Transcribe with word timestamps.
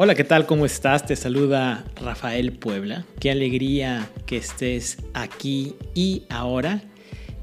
Hola, 0.00 0.14
¿qué 0.14 0.22
tal? 0.22 0.46
¿Cómo 0.46 0.64
estás? 0.64 1.04
Te 1.04 1.16
saluda 1.16 1.84
Rafael 2.00 2.52
Puebla. 2.52 3.04
Qué 3.18 3.32
alegría 3.32 4.08
que 4.26 4.36
estés 4.36 4.98
aquí 5.12 5.74
y 5.92 6.22
ahora 6.30 6.84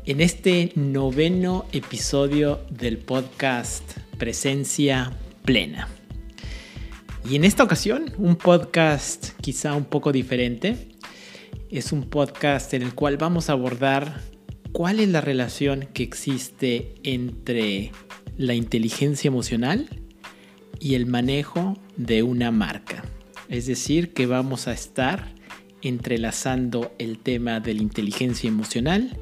en 0.05 0.21
este 0.21 0.71
noveno 0.75 1.65
episodio 1.73 2.61
del 2.69 2.97
podcast 2.97 3.83
Presencia 4.17 5.11
Plena. 5.43 5.89
Y 7.29 7.35
en 7.35 7.43
esta 7.43 7.61
ocasión, 7.61 8.13
un 8.17 8.37
podcast 8.37 9.37
quizá 9.41 9.73
un 9.73 9.83
poco 9.83 10.13
diferente. 10.13 10.95
Es 11.69 11.91
un 11.91 12.03
podcast 12.03 12.73
en 12.73 12.83
el 12.83 12.95
cual 12.95 13.17
vamos 13.17 13.49
a 13.49 13.51
abordar 13.51 14.21
cuál 14.71 15.01
es 15.01 15.09
la 15.09 15.19
relación 15.19 15.89
que 15.93 16.03
existe 16.03 16.93
entre 17.03 17.91
la 18.37 18.53
inteligencia 18.53 19.27
emocional 19.27 20.04
y 20.79 20.95
el 20.95 21.05
manejo 21.05 21.77
de 21.97 22.23
una 22.23 22.51
marca. 22.51 23.03
Es 23.49 23.65
decir, 23.65 24.13
que 24.13 24.25
vamos 24.25 24.67
a 24.67 24.73
estar 24.73 25.33
entrelazando 25.81 26.93
el 26.97 27.19
tema 27.19 27.59
de 27.59 27.73
la 27.75 27.81
inteligencia 27.81 28.47
emocional 28.47 29.17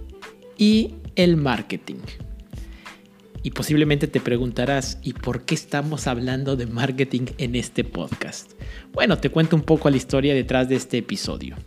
y 0.57 0.95
el 1.15 1.35
marketing. 1.35 1.99
Y 3.45 3.51
posiblemente 3.51 4.07
te 4.07 4.21
preguntarás, 4.21 4.99
¿y 5.03 5.11
por 5.11 5.43
qué 5.43 5.53
estamos 5.53 6.07
hablando 6.07 6.55
de 6.55 6.65
marketing 6.65 7.25
en 7.37 7.55
este 7.55 7.83
podcast? 7.83 8.53
Bueno, 8.93 9.17
te 9.17 9.29
cuento 9.29 9.57
un 9.57 9.63
poco 9.63 9.89
la 9.89 9.97
historia 9.97 10.33
detrás 10.33 10.69
de 10.69 10.75
este 10.75 10.99
episodio. 10.99 11.57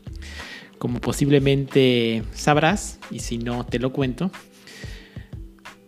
Como 0.78 1.00
posiblemente 1.00 2.22
sabrás, 2.32 2.98
y 3.10 3.18
si 3.18 3.36
no 3.36 3.66
te 3.66 3.78
lo 3.78 3.92
cuento, 3.92 4.30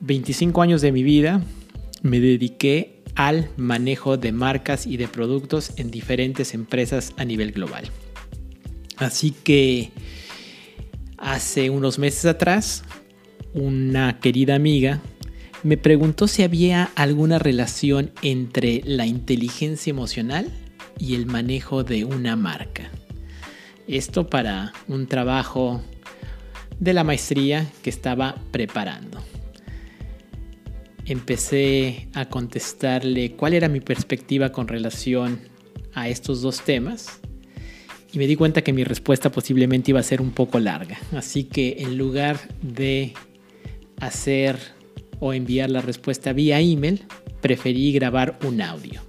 25 0.00 0.60
años 0.60 0.82
de 0.82 0.92
mi 0.92 1.02
vida 1.02 1.42
me 2.02 2.20
dediqué 2.20 2.97
al 3.18 3.50
manejo 3.56 4.16
de 4.16 4.30
marcas 4.30 4.86
y 4.86 4.96
de 4.96 5.08
productos 5.08 5.72
en 5.76 5.90
diferentes 5.90 6.54
empresas 6.54 7.12
a 7.16 7.24
nivel 7.24 7.50
global. 7.50 7.90
Así 8.96 9.32
que 9.32 9.90
hace 11.18 11.68
unos 11.68 11.98
meses 11.98 12.26
atrás, 12.26 12.84
una 13.54 14.20
querida 14.20 14.54
amiga 14.54 15.00
me 15.64 15.76
preguntó 15.76 16.28
si 16.28 16.44
había 16.44 16.90
alguna 16.94 17.40
relación 17.40 18.12
entre 18.22 18.82
la 18.84 19.04
inteligencia 19.04 19.90
emocional 19.90 20.48
y 20.96 21.16
el 21.16 21.26
manejo 21.26 21.82
de 21.82 22.04
una 22.04 22.36
marca. 22.36 22.88
Esto 23.88 24.30
para 24.30 24.72
un 24.86 25.08
trabajo 25.08 25.82
de 26.78 26.92
la 26.92 27.02
maestría 27.02 27.66
que 27.82 27.90
estaba 27.90 28.36
preparando. 28.52 29.18
Empecé 31.08 32.06
a 32.12 32.26
contestarle 32.26 33.32
cuál 33.32 33.54
era 33.54 33.70
mi 33.70 33.80
perspectiva 33.80 34.52
con 34.52 34.68
relación 34.68 35.40
a 35.94 36.10
estos 36.10 36.42
dos 36.42 36.60
temas 36.60 37.20
y 38.12 38.18
me 38.18 38.26
di 38.26 38.36
cuenta 38.36 38.60
que 38.60 38.74
mi 38.74 38.84
respuesta 38.84 39.32
posiblemente 39.32 39.90
iba 39.90 40.00
a 40.00 40.02
ser 40.02 40.20
un 40.20 40.32
poco 40.32 40.60
larga. 40.60 40.98
Así 41.12 41.44
que 41.44 41.76
en 41.78 41.96
lugar 41.96 42.38
de 42.60 43.14
hacer 44.00 44.58
o 45.18 45.32
enviar 45.32 45.70
la 45.70 45.80
respuesta 45.80 46.34
vía 46.34 46.60
email, 46.60 47.06
preferí 47.40 47.90
grabar 47.92 48.38
un 48.44 48.60
audio. 48.60 49.00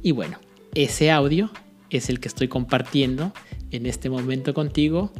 Y 0.00 0.12
bueno, 0.12 0.38
ese 0.76 1.10
audio 1.10 1.50
es 1.90 2.08
el 2.08 2.20
que 2.20 2.28
estoy 2.28 2.46
compartiendo 2.46 3.32
en 3.72 3.86
este 3.86 4.10
momento 4.10 4.54
contigo 4.54 5.12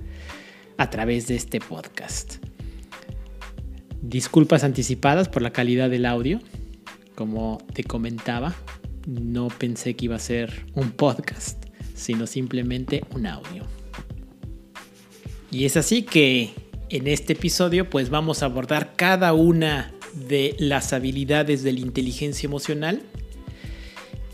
a 0.76 0.88
través 0.88 1.26
de 1.26 1.34
este 1.34 1.58
podcast. 1.58 2.47
Disculpas 4.02 4.64
anticipadas 4.64 5.28
por 5.28 5.42
la 5.42 5.50
calidad 5.50 5.90
del 5.90 6.06
audio. 6.06 6.40
Como 7.14 7.58
te 7.74 7.84
comentaba, 7.84 8.54
no 9.06 9.48
pensé 9.48 9.94
que 9.94 10.04
iba 10.04 10.16
a 10.16 10.20
ser 10.20 10.66
un 10.74 10.90
podcast, 10.92 11.64
sino 11.94 12.26
simplemente 12.26 13.04
un 13.14 13.26
audio. 13.26 13.64
Y 15.50 15.64
es 15.64 15.76
así 15.76 16.02
que 16.02 16.52
en 16.90 17.06
este 17.06 17.32
episodio 17.32 17.90
pues 17.90 18.10
vamos 18.10 18.42
a 18.42 18.46
abordar 18.46 18.94
cada 18.96 19.32
una 19.32 19.92
de 20.28 20.54
las 20.58 20.92
habilidades 20.92 21.62
de 21.62 21.72
la 21.72 21.80
inteligencia 21.80 22.46
emocional 22.46 23.02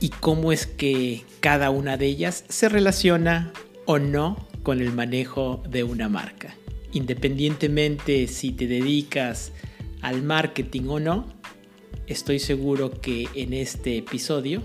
y 0.00 0.09
cómo 0.09 0.53
es 0.53 0.66
que 0.66 1.25
cada 1.41 1.71
una 1.71 1.97
de 1.97 2.06
ellas 2.06 2.44
se 2.49 2.69
relaciona 2.69 3.53
o 3.87 3.99
no 3.99 4.47
con 4.62 4.81
el 4.81 4.93
manejo 4.93 5.62
de 5.69 5.84
una 5.84 6.09
marca. 6.09 6.56
Independientemente 6.94 8.28
si 8.28 8.53
te 8.53 8.69
dedicas 8.69 9.50
al 10.00 10.22
marketing 10.22 10.82
o 10.88 11.00
no, 11.00 11.27
estoy 12.06 12.38
seguro 12.38 13.00
que 13.00 13.28
en 13.34 13.53
este 13.53 13.99
episodio 13.99 14.62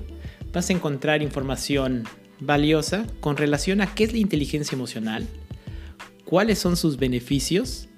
vas 0.54 0.70
a 0.70 0.74
encontrar 0.74 1.24
información 1.24 2.04
valiosa 2.40 3.08
con 3.20 3.36
relación 3.36 3.82
a 3.82 3.96
qué 3.96 4.04
es 4.04 4.14
la 4.14 4.20
inteligencia 4.20 4.76
emocional, 4.76 5.26
cuáles 6.24 6.60
son 6.60 6.78
sus 6.78 6.98
beneficios 6.98 7.90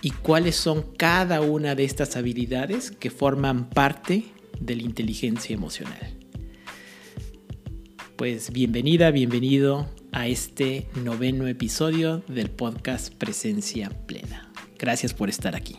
y 0.00 0.10
cuáles 0.10 0.56
son 0.56 0.82
cada 0.96 1.42
una 1.42 1.74
de 1.74 1.84
estas 1.84 2.16
habilidades 2.16 2.90
que 2.90 3.10
forman 3.10 3.68
parte 3.68 4.24
de 4.58 4.76
la 4.76 4.82
inteligencia 4.82 5.52
emocional. 5.52 6.16
Pues 8.16 8.50
bienvenida, 8.52 9.10
bienvenido 9.10 9.86
a 10.12 10.26
este 10.26 10.86
noveno 11.02 11.46
episodio 11.46 12.22
del 12.28 12.50
podcast 12.50 13.14
Presencia 13.14 13.90
Plena. 14.06 14.50
Gracias 14.78 15.14
por 15.14 15.28
estar 15.28 15.54
aquí. 15.54 15.76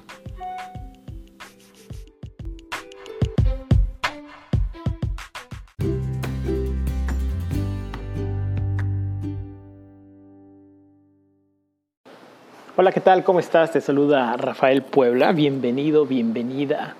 Hola, 12.76 12.92
¿qué 12.92 13.02
tal? 13.02 13.24
¿Cómo 13.24 13.40
estás? 13.40 13.72
Te 13.72 13.82
saluda 13.82 14.38
Rafael 14.38 14.84
Puebla. 14.84 15.32
Bienvenido, 15.32 16.06
bienvenida 16.06 16.96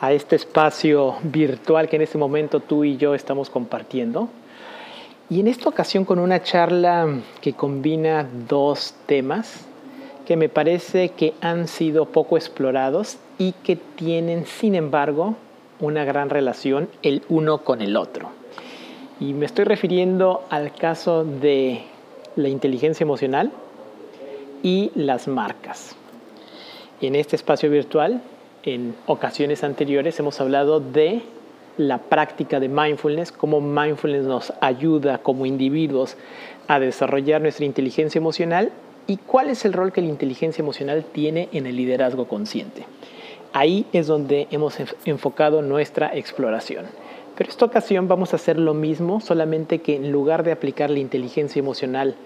a 0.00 0.12
este 0.12 0.36
espacio 0.36 1.16
virtual 1.22 1.88
que 1.88 1.96
en 1.96 2.02
este 2.02 2.18
momento 2.18 2.60
tú 2.60 2.84
y 2.84 2.96
yo 2.96 3.14
estamos 3.14 3.50
compartiendo. 3.50 4.28
Y 5.28 5.40
en 5.40 5.48
esta 5.48 5.68
ocasión 5.68 6.04
con 6.04 6.20
una 6.20 6.42
charla 6.42 7.08
que 7.40 7.52
combina 7.52 8.28
dos 8.48 8.94
temas 9.06 9.66
que 10.24 10.36
me 10.36 10.48
parece 10.48 11.10
que 11.10 11.34
han 11.40 11.68
sido 11.68 12.06
poco 12.06 12.36
explorados 12.36 13.18
y 13.38 13.52
que 13.52 13.76
tienen, 13.76 14.46
sin 14.46 14.74
embargo, 14.74 15.36
una 15.80 16.04
gran 16.04 16.30
relación 16.30 16.88
el 17.02 17.22
uno 17.28 17.58
con 17.58 17.80
el 17.80 17.96
otro. 17.96 18.30
Y 19.20 19.32
me 19.34 19.46
estoy 19.46 19.64
refiriendo 19.64 20.44
al 20.50 20.72
caso 20.74 21.24
de 21.24 21.82
la 22.34 22.48
inteligencia 22.48 23.04
emocional 23.04 23.50
y 24.62 24.90
las 24.94 25.26
marcas. 25.26 25.96
En 27.00 27.14
este 27.14 27.36
espacio 27.36 27.70
virtual, 27.70 28.20
en 28.62 28.94
ocasiones 29.06 29.64
anteriores, 29.64 30.18
hemos 30.18 30.40
hablado 30.40 30.80
de 30.80 31.22
la 31.76 31.98
práctica 31.98 32.60
de 32.60 32.68
mindfulness, 32.68 33.32
cómo 33.32 33.60
mindfulness 33.60 34.24
nos 34.24 34.52
ayuda 34.60 35.18
como 35.18 35.46
individuos 35.46 36.16
a 36.68 36.80
desarrollar 36.80 37.40
nuestra 37.40 37.64
inteligencia 37.64 38.18
emocional 38.18 38.72
y 39.06 39.18
cuál 39.18 39.50
es 39.50 39.64
el 39.64 39.72
rol 39.72 39.92
que 39.92 40.00
la 40.00 40.08
inteligencia 40.08 40.62
emocional 40.62 41.04
tiene 41.04 41.48
en 41.52 41.66
el 41.66 41.76
liderazgo 41.76 42.26
consciente. 42.26 42.84
Ahí 43.52 43.86
es 43.92 44.06
donde 44.06 44.48
hemos 44.50 44.76
enfocado 45.04 45.62
nuestra 45.62 46.14
exploración. 46.16 46.86
Pero 47.36 47.50
esta 47.50 47.66
ocasión 47.66 48.08
vamos 48.08 48.32
a 48.32 48.36
hacer 48.36 48.58
lo 48.58 48.74
mismo, 48.74 49.20
solamente 49.20 49.80
que 49.80 49.96
en 49.96 50.10
lugar 50.10 50.42
de 50.42 50.52
aplicar 50.52 50.90
la 50.90 50.98
inteligencia 50.98 51.60
emocional 51.60 52.16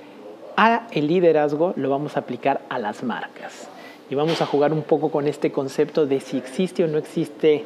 a 0.56 0.86
el 0.92 1.08
liderazgo 1.08 1.72
lo 1.76 1.90
vamos 1.90 2.16
a 2.16 2.20
aplicar 2.20 2.62
a 2.68 2.78
las 2.78 3.02
marcas. 3.02 3.68
Y 4.08 4.14
vamos 4.14 4.40
a 4.42 4.46
jugar 4.46 4.72
un 4.72 4.82
poco 4.82 5.10
con 5.10 5.26
este 5.26 5.52
concepto 5.52 6.06
de 6.06 6.20
si 6.20 6.36
existe 6.36 6.84
o 6.84 6.88
no 6.88 6.98
existe 6.98 7.64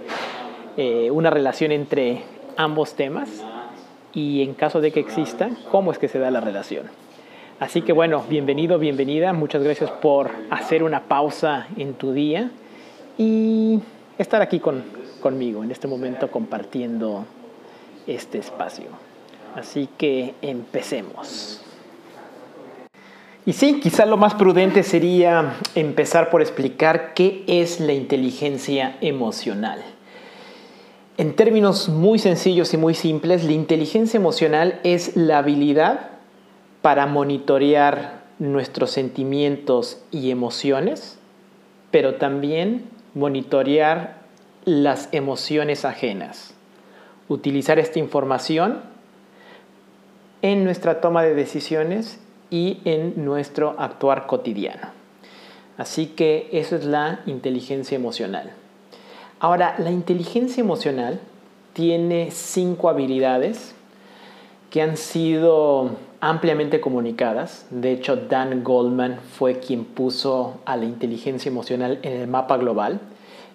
eh, 0.77 1.11
una 1.11 1.31
relación 1.31 1.73
entre 1.73 2.23
ambos 2.57 2.95
temas 2.95 3.29
y 4.13 4.43
en 4.43 4.55
caso 4.55 4.81
de 4.81 4.93
que 4.93 5.01
exista, 5.01 5.51
cómo 5.71 5.93
es 5.93 5.99
que 5.99 6.09
se 6.09 6.19
da 6.19 6.31
la 6.31 6.41
relación. 6.41 6.87
Así 7.61 7.83
que 7.83 7.93
bueno, 7.93 8.25
bienvenido, 8.29 8.79
bienvenida. 8.79 9.33
Muchas 9.33 9.63
gracias 9.63 9.91
por 9.91 10.31
hacer 10.51 10.83
una 10.83 11.03
pausa 11.03 11.69
en 11.77 11.95
tu 11.95 12.13
día 12.13 12.51
y 13.17 13.81
estar 14.19 14.43
aquí 14.43 14.59
con, 14.59 14.83
conmigo 15.21 15.63
en 15.63 15.71
este 15.71 15.87
momento 15.87 16.31
compartiendo 16.31 17.25
este 18.07 18.39
espacio. 18.39 18.87
Así 19.55 19.89
que 19.97 20.35
empecemos. 20.43 21.61
Y 23.47 23.53
sí, 23.53 23.79
quizá 23.81 24.07
lo 24.07 24.17
más 24.17 24.35
prudente 24.35 24.83
sería 24.83 25.55
empezar 25.75 26.31
por 26.31 26.43
explicar 26.43 27.15
qué 27.15 27.45
es 27.47 27.79
la 27.79 27.93
inteligencia 27.93 28.97
emocional. 29.01 29.94
En 31.17 31.37
términos 31.37 31.89
muy 31.89 32.19
sencillos 32.19 32.75
y 32.75 32.77
muy 32.77 32.95
simples, 32.95 33.45
la 33.45 33.53
inteligencia 33.53 34.19
emocional 34.19 34.81
es 34.83 35.17
la 35.17 35.39
habilidad 35.39 36.11
para 36.83 37.07
monitorear 37.07 38.25
nuestros 38.41 38.91
sentimientos 38.91 40.03
y 40.11 40.33
emociones, 40.33 41.17
pero 41.93 42.17
también 42.17 42.87
monitorear 43.15 44.23
las 44.65 45.09
emociones 45.13 45.85
ajenas. 45.85 46.53
Utilizar 47.29 47.79
esta 47.79 48.01
información 48.01 48.81
en 50.43 50.65
nuestra 50.65 51.01
toma 51.01 51.23
de 51.23 51.37
decisiones 51.37 52.19
y 52.51 52.81
en 52.85 53.25
nuestro 53.25 53.77
actuar 53.79 54.27
cotidiano. 54.27 54.89
Así 55.79 56.07
que 56.07 56.49
eso 56.51 56.75
es 56.75 56.85
la 56.85 57.21
inteligencia 57.27 57.95
emocional. 57.95 58.53
Ahora, 59.41 59.75
la 59.79 59.91
inteligencia 59.91 60.61
emocional 60.61 61.21
tiene 61.73 62.31
cinco 62.31 62.89
habilidades 62.89 63.75
que 64.71 64.83
han 64.83 64.97
sido 64.97 65.91
ampliamente 66.21 66.81
comunicadas. 66.81 67.67
De 67.71 67.93
hecho, 67.93 68.17
Dan 68.17 68.65
Goldman 68.65 69.19
fue 69.39 69.61
quien 69.61 69.85
puso 69.85 70.61
a 70.65 70.77
la 70.77 70.85
inteligencia 70.85 71.49
emocional 71.49 71.99
en 72.03 72.13
el 72.13 72.29
mapa 72.29 72.57
global. 72.57 73.01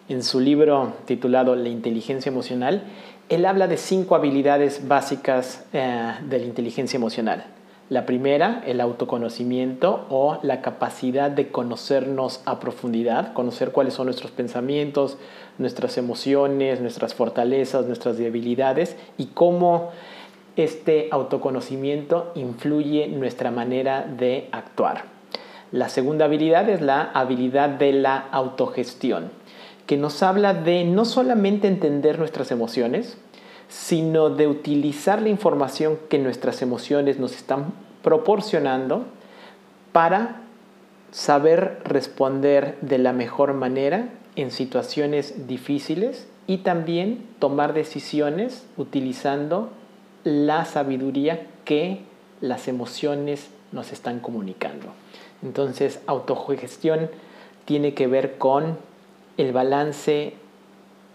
En 0.08 0.24
su 0.24 0.40
libro 0.40 0.94
titulado 1.06 1.56
La 1.56 1.70
inteligencia 1.70 2.30
emocional, 2.30 2.84
él 3.30 3.46
habla 3.46 3.68
de 3.68 3.78
cinco 3.78 4.16
habilidades 4.16 4.88
básicas 4.88 5.66
eh, 5.74 6.14
de 6.28 6.40
la 6.40 6.46
inteligencia 6.46 6.98
emocional. 6.98 7.46
La 7.90 8.06
primera, 8.06 8.62
el 8.68 8.82
autoconocimiento 8.82 10.06
o 10.10 10.38
la 10.44 10.62
capacidad 10.62 11.32
de 11.32 11.50
conocernos 11.50 12.42
a 12.46 12.60
profundidad, 12.60 13.34
conocer 13.34 13.72
cuáles 13.72 13.96
son 13.96 14.06
nuestros 14.06 14.30
pensamientos, 14.30 15.18
nuestras 15.58 15.98
emociones, 15.98 16.82
nuestras 16.82 17.16
fortalezas, 17.16 17.88
nuestras 17.88 18.20
debilidades 18.20 18.96
y 19.18 19.28
cómo 19.28 19.90
este 20.56 21.10
autoconocimiento 21.12 22.32
influye 22.36 23.08
nuestra 23.08 23.50
manera 23.50 24.06
de 24.06 24.50
actuar. 24.52 25.06
La 25.72 25.90
segunda 25.90 26.26
habilidad 26.26 26.70
es 26.70 26.82
la 26.82 27.02
habilidad 27.02 27.70
de 27.70 27.94
la 27.94 28.18
autogestión, 28.18 29.32
que 29.88 29.98
nos 29.98 30.22
habla 30.22 30.54
de 30.54 30.84
no 30.84 31.06
solamente 31.06 31.68
entender 31.68 32.20
nuestras 32.20 32.52
emociones, 32.52 33.18
sino 33.70 34.30
de 34.30 34.48
utilizar 34.48 35.22
la 35.22 35.30
información 35.30 35.98
que 36.10 36.20
nuestras 36.20 36.62
emociones 36.62 37.20
nos 37.20 37.36
están 37.36 37.72
proporcionando 38.04 39.06
para 39.94 40.42
saber 41.12 41.80
responder 41.86 42.78
de 42.82 42.98
la 42.98 43.14
mejor 43.14 43.54
manera 43.54 44.10
en 44.36 44.52
situaciones 44.52 45.48
difíciles 45.48 46.28
y 46.48 46.58
también 46.58 47.26
tomar 47.40 47.74
decisiones 47.74 48.66
utilizando 48.76 49.70
la 50.24 50.66
sabiduría 50.66 51.48
que 51.64 52.02
las 52.42 52.68
emociones 52.68 53.50
nos 53.72 53.92
están 53.92 54.20
comunicando. 54.20 54.88
Entonces, 55.44 56.00
autogestión 56.08 57.10
tiene 57.66 57.94
que 57.94 58.08
ver 58.08 58.38
con 58.38 58.78
el 59.38 59.54
balance 59.54 60.34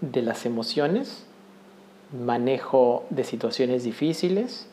de 0.01 0.23
las 0.23 0.47
emociones, 0.47 1.27
manejo 2.15 3.05
de 3.11 3.25
situaciones 3.25 3.85
difíciles 3.85 4.69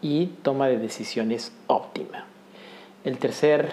y 0.00 0.26
toma 0.42 0.68
de 0.68 0.78
decisiones 0.78 1.52
óptima. 1.66 2.24
El 3.04 3.18
tercer 3.18 3.72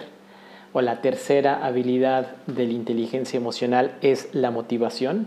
o 0.72 0.80
la 0.82 1.00
tercera 1.00 1.64
habilidad 1.64 2.36
de 2.46 2.66
la 2.66 2.72
inteligencia 2.72 3.38
emocional 3.38 3.96
es 4.02 4.28
la 4.34 4.50
motivación, 4.50 5.26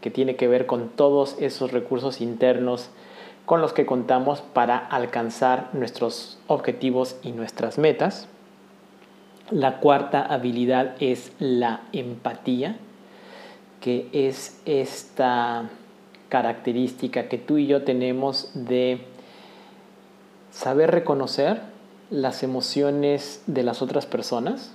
que 0.00 0.10
tiene 0.10 0.36
que 0.36 0.48
ver 0.48 0.66
con 0.66 0.88
todos 0.88 1.36
esos 1.38 1.72
recursos 1.72 2.20
internos 2.20 2.90
con 3.46 3.60
los 3.60 3.72
que 3.72 3.86
contamos 3.86 4.42
para 4.42 4.76
alcanzar 4.76 5.70
nuestros 5.72 6.38
objetivos 6.48 7.16
y 7.22 7.32
nuestras 7.32 7.78
metas. 7.78 8.28
La 9.50 9.78
cuarta 9.80 10.22
habilidad 10.22 10.96
es 11.00 11.32
la 11.38 11.80
empatía, 11.92 12.76
que 13.80 14.08
es 14.12 14.60
esta 14.66 15.70
característica 16.28 17.28
que 17.28 17.38
tú 17.38 17.58
y 17.58 17.66
yo 17.66 17.84
tenemos 17.84 18.50
de 18.54 19.00
saber 20.50 20.90
reconocer 20.90 21.60
las 22.10 22.42
emociones 22.42 23.42
de 23.46 23.62
las 23.62 23.82
otras 23.82 24.06
personas 24.06 24.72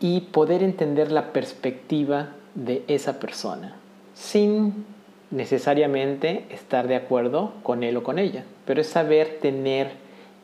y 0.00 0.20
poder 0.20 0.62
entender 0.62 1.12
la 1.12 1.32
perspectiva 1.32 2.30
de 2.54 2.84
esa 2.88 3.20
persona 3.20 3.76
sin 4.14 4.84
necesariamente 5.30 6.46
estar 6.50 6.88
de 6.88 6.96
acuerdo 6.96 7.52
con 7.62 7.82
él 7.82 7.96
o 7.96 8.02
con 8.02 8.18
ella, 8.18 8.44
pero 8.66 8.80
es 8.80 8.88
saber 8.88 9.38
tener 9.40 9.92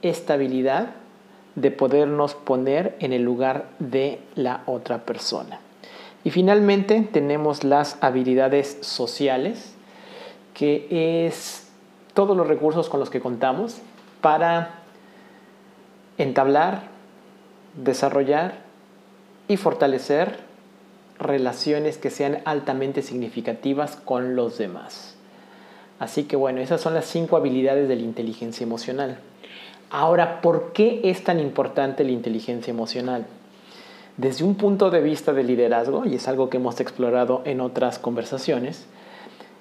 estabilidad 0.03 0.91
de 1.57 1.71
podernos 1.71 2.35
poner 2.35 2.97
en 3.01 3.13
el 3.13 3.23
lugar 3.23 3.69
de 3.79 4.21
la 4.35 4.63
otra 4.67 5.05
persona. 5.05 5.61
Y 6.27 6.33
finalmente 6.33 7.09
tenemos 7.13 7.63
las 7.63 7.99
habilidades 8.01 8.79
sociales, 8.81 9.75
que 10.55 10.89
es 11.25 11.69
todos 12.15 12.37
los 12.37 12.49
recursos 12.49 12.89
con 12.89 12.99
los 12.99 13.11
que 13.11 13.21
contamos 13.21 13.77
para 14.23 14.81
entablar, 16.19 16.89
desarrollar 17.77 18.55
y 19.47 19.57
fortalecer 19.57 20.41
relaciones 21.21 21.97
que 21.97 22.11
sean 22.11 22.39
altamente 22.45 23.03
significativas 23.03 23.95
con 23.95 24.35
los 24.35 24.59
demás. 24.59 25.15
Así 26.01 26.25
que 26.25 26.35
bueno, 26.35 26.61
esas 26.61 26.81
son 26.81 26.95
las 26.95 27.05
cinco 27.05 27.37
habilidades 27.37 27.89
de 27.89 27.95
la 27.95 28.03
inteligencia 28.03 28.65
emocional. 28.65 29.21
Ahora, 29.91 30.41
¿por 30.41 30.73
qué 30.73 31.03
es 31.05 31.23
tan 31.23 31.39
importante 31.39 32.03
la 32.03 32.11
inteligencia 32.11 32.73
emocional? 32.73 33.27
Desde 34.17 34.45
un 34.45 34.55
punto 34.55 34.91
de 34.91 35.03
vista 35.03 35.35
de 35.35 35.45
liderazgo, 35.45 36.07
y 36.07 36.15
es 36.15 36.27
algo 36.27 36.49
que 36.49 36.57
hemos 36.57 36.81
explorado 36.81 37.43
en 37.45 37.61
otras 37.61 37.99
conversaciones, 37.99 38.87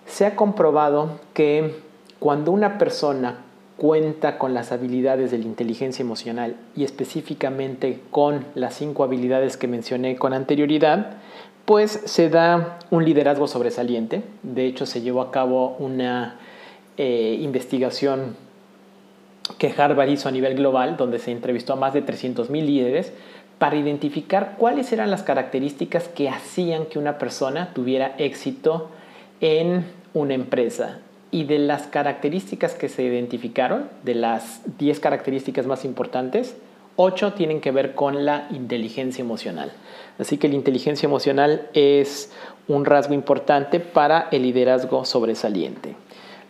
se 0.06 0.26
ha 0.26 0.36
comprobado 0.36 1.20
que 1.34 1.76
cuando 2.20 2.52
una 2.52 2.78
persona 2.78 3.42
cuenta 3.76 4.38
con 4.38 4.54
las 4.54 4.72
habilidades 4.72 5.32
de 5.32 5.40
la 5.40 5.46
inteligencia 5.46 6.04
emocional 6.04 6.56
y 6.76 6.86
específicamente 6.86 8.00
con 8.12 8.46
las 8.56 8.76
cinco 8.76 9.04
habilidades 9.04 9.58
que 9.58 9.68
mencioné 9.68 10.16
con 10.16 10.34
anterioridad, 10.34 11.18
pues 11.66 12.02
se 12.06 12.30
da 12.30 12.80
un 12.92 13.04
liderazgo 13.04 13.48
sobresaliente. 13.48 14.24
De 14.44 14.66
hecho, 14.66 14.86
se 14.86 15.02
llevó 15.02 15.22
a 15.22 15.32
cabo 15.32 15.76
una 15.80 16.40
eh, 16.96 17.38
investigación 17.42 18.38
que 19.58 19.74
Harvard 19.78 20.10
hizo 20.10 20.30
a 20.30 20.32
nivel 20.32 20.56
global, 20.56 20.96
donde 20.96 21.20
se 21.20 21.32
entrevistó 21.32 21.74
a 21.74 21.76
más 21.76 21.94
de 21.94 22.06
300.000 22.06 22.50
líderes 22.66 23.12
para 23.58 23.76
identificar 23.76 24.56
cuáles 24.58 24.92
eran 24.92 25.12
las 25.12 25.24
características 25.24 26.08
que 26.08 26.30
hacían 26.30 26.86
que 26.86 27.00
una 27.00 27.18
persona 27.18 27.74
tuviera 27.74 28.16
éxito 28.18 28.90
en 29.42 29.86
una 30.14 30.34
empresa. 30.34 31.00
Y 31.32 31.44
de 31.46 31.60
las 31.60 31.88
características 31.88 32.74
que 32.74 32.90
se 32.90 33.04
identificaron, 33.04 33.90
de 34.04 34.16
las 34.16 34.62
10 34.78 35.00
características 35.00 35.66
más 35.66 35.86
importantes, 35.86 36.56
8 36.98 37.34
tienen 37.34 37.60
que 37.60 37.72
ver 37.72 37.94
con 37.94 38.26
la 38.26 38.48
inteligencia 38.52 39.22
emocional. 39.22 39.72
Así 40.18 40.38
que 40.38 40.48
la 40.48 40.56
inteligencia 40.56 41.08
emocional 41.08 41.68
es 41.74 42.32
un 42.68 42.86
rasgo 42.86 43.14
importante 43.14 43.80
para 43.80 44.30
el 44.32 44.44
liderazgo 44.44 45.04
sobresaliente. 45.04 45.96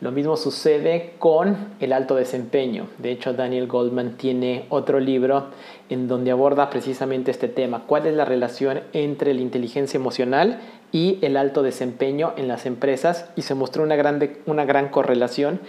Lo 0.01 0.11
mismo 0.11 0.35
sucede 0.35 1.13
con 1.19 1.55
el 1.79 1.93
alto 1.93 2.15
desempeño. 2.15 2.87
De 2.97 3.11
hecho, 3.11 3.33
Daniel 3.33 3.67
Goldman 3.67 4.17
tiene 4.17 4.65
otro 4.69 4.99
libro 4.99 5.47
en 5.89 6.09
donde 6.09 6.31
aborda 6.31 6.69
precisamente 6.69 7.31
este 7.31 7.47
tema. 7.47 7.83
¿Cuál 7.87 8.05
es 8.05 8.13
la 8.13 8.25
relación 8.25 8.81
entre 8.91 9.33
la 9.33 9.41
inteligencia 9.41 9.97
emocional 9.97 10.59
y 10.91 11.17
el 11.21 11.37
alto 11.37 11.63
desempeño 11.63 12.33
en 12.35 12.49
las 12.49 12.65
empresas? 12.65 13.29
Y 13.37 13.43
se 13.43 13.55
mostró 13.55 13.83
una, 13.83 13.95
una 14.45 14.65
gran 14.65 14.89
correlación 14.89 15.61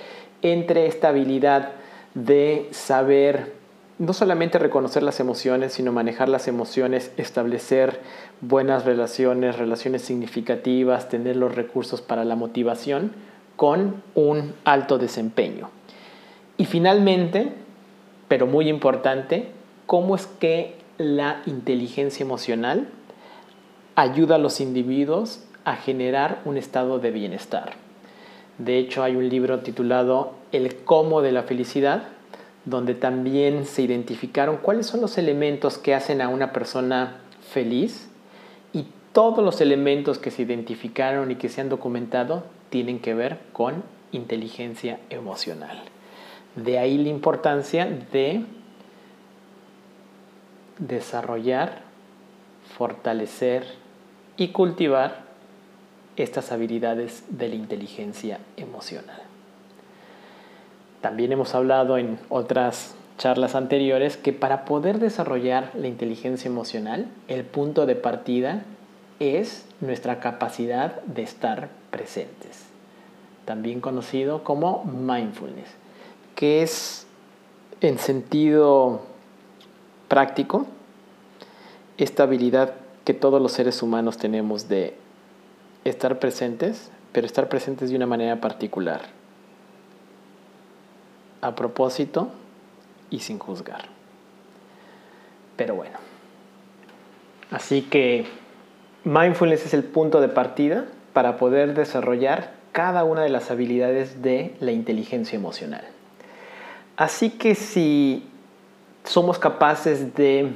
entre 0.43 0.87
esta 0.87 1.09
habilidad 1.09 1.73
de 2.15 2.67
saber 2.73 3.53
no 3.99 4.13
solamente 4.13 4.59
reconocer 4.59 5.05
las 5.05 5.21
emociones, 5.21 5.73
sino 5.73 5.93
manejar 5.93 6.29
las 6.29 6.49
emociones, 6.49 7.13
establecer 7.17 8.01
buenas 8.41 8.85
relaciones, 8.85 9.57
relaciones 9.57 10.03
significativas, 10.03 11.09
tener 11.09 11.37
los 11.37 11.55
recursos 11.55 12.03
para 12.03 12.25
la 12.25 12.35
motivación 12.35 13.13
con 13.57 14.03
un 14.15 14.55
alto 14.65 14.99
desempeño. 14.99 15.71
Y 16.59 16.67
finalmente, 16.67 17.53
pero 18.29 18.47
muy 18.47 18.69
importante, 18.69 19.49
cómo 19.87 20.15
es 20.15 20.27
que 20.27 20.77
la 20.99 21.43
inteligencia 21.47 22.25
emocional 22.25 22.89
ayuda 23.95 24.37
a 24.37 24.39
los 24.39 24.61
individuos 24.61 25.41
a 25.65 25.77
generar 25.77 26.41
un 26.45 26.57
estado 26.57 26.99
de 26.99 27.11
bienestar. 27.11 27.73
De 28.59 28.79
hecho, 28.79 29.03
hay 29.03 29.17
un 29.17 29.29
libro 29.29 29.61
titulado 29.61 30.33
El 30.53 30.75
cómo 30.77 31.21
de 31.21 31.33
la 31.33 31.43
felicidad, 31.43 32.05
donde 32.65 32.95
también 32.95 33.67
se 33.67 33.83
identificaron 33.83 34.57
cuáles 34.57 34.87
son 34.87 35.01
los 35.01 35.19
elementos 35.19 35.79
que 35.79 35.95
hacen 35.95 36.21
a 36.21 36.29
una 36.29 36.53
persona 36.53 37.19
feliz 37.53 38.09
todos 39.17 39.43
los 39.43 39.63
elementos 39.63 40.19
que 40.19 40.31
se 40.31 40.43
identificaron 40.43 41.31
y 41.31 41.37
que 41.37 41.49
se 41.49 41.63
han 41.63 41.71
documentado 41.71 42.45
tienen 42.69 42.99
que 42.99 43.15
ver 43.15 43.39
con 43.55 43.83
inteligencia 44.13 45.01
emocional. 45.09 45.79
De 46.55 46.79
ahí 46.79 46.99
la 46.99 47.09
importancia 47.09 47.87
de 48.13 48.45
desarrollar, 50.77 51.81
fortalecer 52.77 53.65
y 54.37 54.49
cultivar 54.49 55.23
estas 56.17 56.53
habilidades 56.53 57.25
de 57.31 57.49
la 57.49 57.55
inteligencia 57.55 58.39
emocional. 58.59 59.23
también 61.01 61.33
hemos 61.33 61.55
hablado 61.55 61.97
en 61.97 62.19
otras 62.29 62.95
charlas 63.17 63.55
anteriores 63.55 64.19
que 64.19 64.35
para 64.35 64.67
poder 64.67 64.99
desarrollar 64.99 65.71
la 65.75 65.89
inteligencia 65.89 66.51
emocional, 66.51 67.07
el 67.29 67.45
punto 67.45 67.87
de 67.87 67.95
partida 67.95 68.65
es 69.21 69.65
nuestra 69.81 70.21
capacidad 70.21 71.03
de 71.03 71.23
estar 71.23 71.71
presentes, 71.91 72.65
también 73.45 73.81
conocido 73.81 74.45
como 74.45 74.85
mindfulness, 74.85 75.69
que 76.35 76.63
es 76.63 77.07
en 77.81 77.99
sentido 77.99 79.03
práctico 80.09 80.67
esta 81.99 82.25
habilidad 82.25 82.75
que 83.05 83.15
todos 83.15 83.41
los 83.41 83.53
seres 83.53 83.83
humanos 83.83 84.19
tenemos 84.19 84.69
de 84.69 84.97
estar 85.85 86.19
presentes, 86.19 86.91
pero 87.13 87.27
estar 87.27 87.49
presentes 87.49 87.91
de 87.91 87.97
una 87.97 88.07
manera 88.07 88.41
particular, 88.41 89.03
a 91.41 91.55
propósito 91.55 92.29
y 93.09 93.21
sin 93.21 93.39
juzgar. 93.39 93.87
Pero 95.57 95.75
bueno, 95.75 95.99
así 97.51 97.83
que 97.83 98.27
mindfulness 99.07 99.65
es 99.65 99.73
el 99.73 99.85
punto 99.85 100.21
de 100.21 100.29
partida 100.29 100.85
para 101.13 101.37
poder 101.37 101.75
desarrollar 101.75 102.51
cada 102.73 103.05
una 103.05 103.23
de 103.23 103.29
las 103.29 103.53
habilidades 103.53 104.21
de 104.21 104.55
la 104.59 104.73
inteligencia 104.73 105.37
emocional. 105.37 105.85
Así 106.97 107.31
que 107.31 107.55
si 107.55 108.29
somos 109.05 109.39
capaces 109.39 110.17
de 110.17 110.51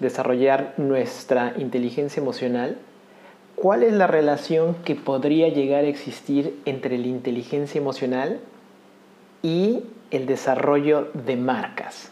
desarrollar 0.00 0.72
nuestra 0.78 1.52
inteligencia 1.58 2.20
emocional, 2.20 2.78
¿cuál 3.56 3.82
es 3.82 3.92
la 3.92 4.06
relación 4.06 4.74
que 4.76 4.94
podría 4.94 5.48
llegar 5.48 5.84
a 5.84 5.88
existir 5.88 6.58
entre 6.64 6.96
la 6.96 7.08
inteligencia 7.08 7.78
emocional 7.78 8.40
y 9.42 9.84
el 10.10 10.24
desarrollo 10.24 11.10
de 11.12 11.36
marcas? 11.36 12.10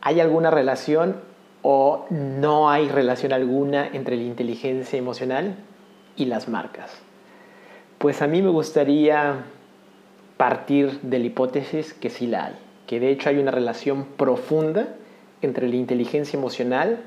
¿Hay 0.00 0.18
alguna 0.18 0.50
relación 0.50 1.31
o 1.62 2.06
no 2.10 2.70
hay 2.70 2.88
relación 2.88 3.32
alguna 3.32 3.86
entre 3.86 4.16
la 4.16 4.24
inteligencia 4.24 4.98
emocional 4.98 5.56
y 6.16 6.26
las 6.26 6.48
marcas? 6.48 6.92
Pues 7.98 8.20
a 8.20 8.26
mí 8.26 8.42
me 8.42 8.50
gustaría 8.50 9.44
partir 10.36 11.00
de 11.02 11.18
la 11.20 11.26
hipótesis 11.26 11.94
que 11.94 12.10
sí 12.10 12.26
la 12.26 12.46
hay, 12.46 12.54
que 12.86 12.98
de 12.98 13.10
hecho 13.10 13.28
hay 13.28 13.38
una 13.38 13.52
relación 13.52 14.04
profunda 14.16 14.88
entre 15.40 15.68
la 15.68 15.76
inteligencia 15.76 16.36
emocional, 16.36 17.00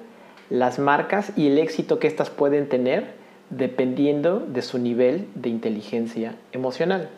las 0.49 0.79
marcas 0.79 1.33
y 1.35 1.47
el 1.47 1.57
éxito 1.57 1.99
que 1.99 2.07
éstas 2.07 2.29
pueden 2.29 2.69
tener 2.69 3.15
dependiendo 3.49 4.39
de 4.39 4.61
su 4.61 4.77
nivel 4.77 5.27
de 5.35 5.49
inteligencia 5.49 6.35
emocional. 6.51 7.09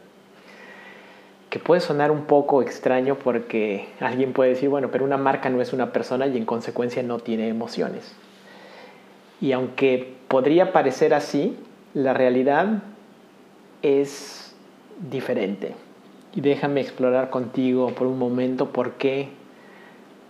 Puede 1.60 1.82
sonar 1.82 2.12
un 2.12 2.26
poco 2.26 2.62
extraño 2.62 3.16
porque 3.16 3.88
alguien 4.00 4.34
puede 4.34 4.52
decir, 4.52 4.70
bueno, 4.70 4.90
pero 4.92 5.06
una 5.06 5.18
marca 5.18 5.50
no 5.50 5.62
es 5.62 5.74
una 5.74 5.92
persona 5.92 6.28
y 6.28 6.38
en 6.38 6.46
consecuencia 6.46 7.04
no 7.04 7.20
tiene 7.20 7.48
emociones. 7.48 8.16
Y 9.40 9.52
aunque 9.52 10.16
podría 10.28 10.72
parecer 10.72 11.14
así, 11.14 11.58
la 11.94 12.14
realidad 12.14 12.84
es 13.82 14.56
diferente. 15.10 15.76
Y 16.34 16.42
déjame 16.42 16.82
explorar 16.82 17.30
contigo 17.30 17.90
por 17.90 18.08
un 18.08 18.20
momento 18.20 18.72
por 18.72 18.94
qué 18.94 19.30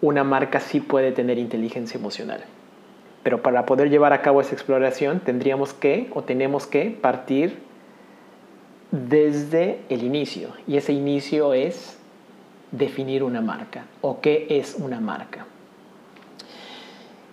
una 0.01 0.23
marca 0.23 0.59
sí 0.59 0.79
puede 0.79 1.11
tener 1.11 1.37
inteligencia 1.37 1.97
emocional. 1.97 2.43
Pero 3.23 3.41
para 3.41 3.65
poder 3.65 3.89
llevar 3.89 4.13
a 4.13 4.21
cabo 4.21 4.41
esa 4.41 4.53
exploración 4.53 5.19
tendríamos 5.19 5.73
que 5.73 6.09
o 6.13 6.23
tenemos 6.23 6.67
que 6.67 6.97
partir 7.01 7.66
desde 8.91 9.79
el 9.89 10.03
inicio. 10.03 10.49
Y 10.67 10.77
ese 10.77 10.93
inicio 10.93 11.53
es 11.53 11.97
definir 12.71 13.23
una 13.23 13.41
marca 13.41 13.85
o 14.01 14.21
qué 14.21 14.47
es 14.49 14.75
una 14.75 14.99
marca. 14.99 15.45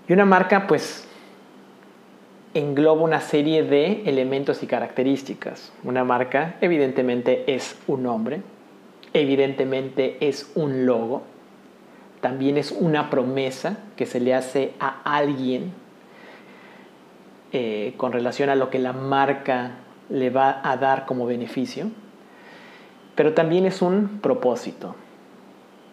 Y 0.08 0.12
una 0.12 0.24
marca 0.24 0.66
pues 0.66 1.06
engloba 2.52 3.02
una 3.02 3.20
serie 3.20 3.62
de 3.64 4.02
elementos 4.06 4.62
y 4.62 4.66
características. 4.66 5.72
Una 5.82 6.04
marca 6.04 6.56
evidentemente 6.60 7.52
es 7.52 7.76
un 7.86 8.04
nombre, 8.04 8.42
evidentemente 9.12 10.18
es 10.20 10.52
un 10.54 10.86
logo, 10.86 11.22
también 12.20 12.56
es 12.56 12.70
una 12.70 13.10
promesa 13.10 13.78
que 13.96 14.06
se 14.06 14.20
le 14.20 14.34
hace 14.34 14.72
a 14.78 15.00
alguien 15.04 15.72
eh, 17.52 17.94
con 17.96 18.12
relación 18.12 18.50
a 18.50 18.54
lo 18.54 18.70
que 18.70 18.78
la 18.78 18.92
marca 18.92 19.72
le 20.14 20.30
va 20.30 20.60
a 20.62 20.76
dar 20.76 21.06
como 21.06 21.26
beneficio, 21.26 21.90
pero 23.16 23.34
también 23.34 23.66
es 23.66 23.82
un 23.82 24.20
propósito. 24.22 24.94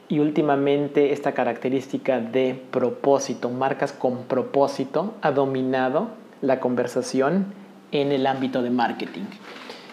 Y 0.09 0.19
últimamente 0.19 1.11
esta 1.11 1.33
característica 1.33 2.19
de 2.19 2.61
propósito, 2.69 3.49
marcas 3.49 3.91
con 3.91 4.25
propósito, 4.25 5.15
ha 5.23 5.31
dominado 5.31 6.09
la 6.41 6.59
conversación 6.59 7.47
en 7.91 8.11
el 8.11 8.27
ámbito 8.27 8.61
de 8.61 8.69
marketing. 8.69 9.25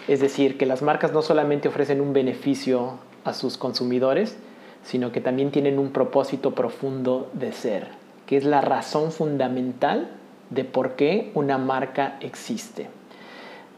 Es 0.08 0.20
decir, 0.20 0.58
que 0.58 0.66
las 0.66 0.82
marcas 0.82 1.12
no 1.12 1.22
solamente 1.22 1.68
ofrecen 1.68 2.02
un 2.02 2.12
beneficio 2.12 2.98
a 3.24 3.32
sus 3.32 3.56
consumidores, 3.56 4.36
sino 4.82 5.10
que 5.10 5.22
también 5.22 5.50
tienen 5.50 5.78
un 5.78 5.90
propósito 5.90 6.54
profundo 6.54 7.30
de 7.32 7.52
ser, 7.52 7.88
que 8.26 8.36
es 8.36 8.44
la 8.44 8.60
razón 8.60 9.10
fundamental 9.10 10.10
de 10.50 10.64
por 10.64 10.96
qué 10.96 11.30
una 11.34 11.56
marca 11.56 12.18
existe. 12.20 12.97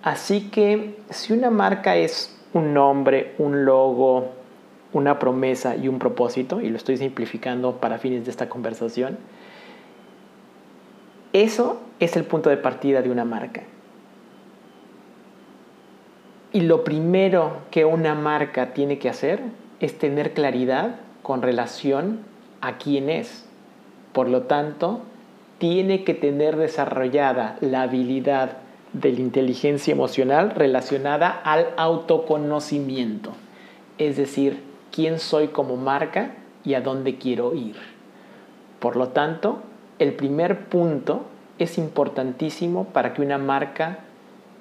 Así 0.02 0.48
que 0.50 0.98
si 1.10 1.32
una 1.32 1.50
marca 1.50 1.96
es 1.96 2.36
un 2.54 2.72
nombre, 2.72 3.34
un 3.38 3.64
logo, 3.64 4.30
una 4.92 5.18
promesa 5.18 5.76
y 5.76 5.88
un 5.88 5.98
propósito, 5.98 6.60
y 6.60 6.70
lo 6.70 6.76
estoy 6.76 6.96
simplificando 6.96 7.76
para 7.76 7.98
fines 7.98 8.24
de 8.24 8.30
esta 8.30 8.48
conversación, 8.48 9.18
eso 11.32 11.80
es 12.00 12.16
el 12.16 12.24
punto 12.24 12.50
de 12.50 12.56
partida 12.56 13.02
de 13.02 13.10
una 13.10 13.24
marca. 13.24 13.62
Y 16.52 16.62
lo 16.62 16.82
primero 16.82 17.58
que 17.70 17.84
una 17.84 18.14
marca 18.14 18.72
tiene 18.72 18.98
que 18.98 19.08
hacer 19.08 19.40
es 19.78 19.96
tener 19.98 20.32
claridad 20.32 20.96
con 21.22 21.42
relación 21.42 22.20
a 22.60 22.78
quién 22.78 23.08
es. 23.08 23.46
Por 24.12 24.28
lo 24.28 24.42
tanto, 24.42 25.02
tiene 25.58 26.02
que 26.02 26.14
tener 26.14 26.56
desarrollada 26.56 27.56
la 27.60 27.82
habilidad 27.82 28.56
de 28.92 29.12
la 29.12 29.20
inteligencia 29.20 29.92
emocional 29.92 30.50
relacionada 30.50 31.28
al 31.30 31.68
autoconocimiento, 31.76 33.32
es 33.98 34.16
decir, 34.16 34.62
quién 34.90 35.18
soy 35.18 35.48
como 35.48 35.76
marca 35.76 36.34
y 36.64 36.74
a 36.74 36.80
dónde 36.80 37.16
quiero 37.16 37.54
ir. 37.54 37.76
Por 38.80 38.96
lo 38.96 39.08
tanto, 39.08 39.60
el 39.98 40.14
primer 40.14 40.66
punto 40.66 41.22
es 41.58 41.78
importantísimo 41.78 42.84
para 42.84 43.14
que 43.14 43.22
una 43.22 43.38
marca 43.38 43.98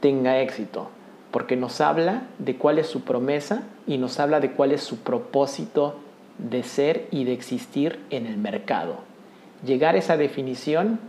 tenga 0.01 0.39
éxito 0.41 0.89
porque 1.31 1.55
nos 1.55 1.79
habla 1.81 2.23
de 2.39 2.55
cuál 2.55 2.79
es 2.79 2.87
su 2.87 3.01
promesa 3.01 3.63
y 3.85 3.97
nos 3.97 4.19
habla 4.19 4.39
de 4.39 4.51
cuál 4.51 4.71
es 4.71 4.81
su 4.81 4.99
propósito 4.99 5.95
de 6.37 6.63
ser 6.63 7.07
y 7.11 7.23
de 7.25 7.33
existir 7.33 7.99
en 8.09 8.25
el 8.25 8.37
mercado. 8.37 8.97
Llegar 9.65 9.95
a 9.95 9.99
esa 9.99 10.17
definición 10.17 10.99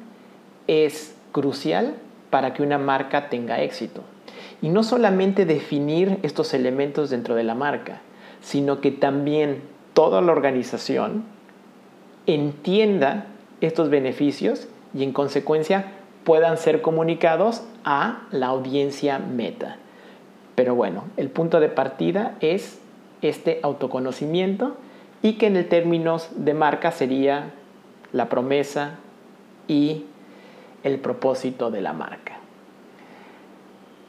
es 0.66 1.14
crucial 1.32 1.94
para 2.30 2.54
que 2.54 2.62
una 2.62 2.78
marca 2.78 3.28
tenga 3.28 3.60
éxito. 3.60 4.02
Y 4.62 4.68
no 4.68 4.82
solamente 4.82 5.44
definir 5.44 6.18
estos 6.22 6.54
elementos 6.54 7.10
dentro 7.10 7.34
de 7.34 7.44
la 7.44 7.54
marca, 7.54 8.00
sino 8.40 8.80
que 8.80 8.90
también 8.90 9.62
toda 9.94 10.20
la 10.20 10.32
organización 10.32 11.24
entienda 12.26 13.26
estos 13.60 13.90
beneficios 13.90 14.68
y 14.94 15.02
en 15.02 15.12
consecuencia 15.12 15.92
puedan 16.24 16.58
ser 16.58 16.82
comunicados 16.82 17.62
a 17.84 18.22
la 18.30 18.46
audiencia 18.46 19.18
meta. 19.18 19.76
Pero 20.54 20.74
bueno, 20.74 21.04
el 21.16 21.30
punto 21.30 21.60
de 21.60 21.68
partida 21.68 22.36
es 22.40 22.80
este 23.22 23.60
autoconocimiento 23.62 24.76
y 25.22 25.34
que 25.34 25.46
en 25.46 25.56
el 25.56 25.68
términos 25.68 26.28
de 26.36 26.54
marca 26.54 26.92
sería 26.92 27.52
la 28.12 28.28
promesa 28.28 28.98
y 29.68 30.04
el 30.82 30.98
propósito 30.98 31.70
de 31.70 31.80
la 31.80 31.92
marca. 31.92 32.38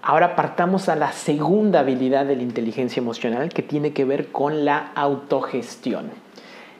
Ahora 0.04 0.36
partamos 0.36 0.90
a 0.90 0.96
la 0.96 1.12
segunda 1.12 1.82
habilidad 1.82 2.26
de 2.26 2.36
la 2.36 2.42
inteligencia 2.42 3.00
emocional 3.00 3.50
que 3.50 3.62
tiene 3.62 3.94
que 3.94 4.04
ver 4.04 4.32
con 4.32 4.66
la 4.66 4.92
autogestión. 4.96 6.10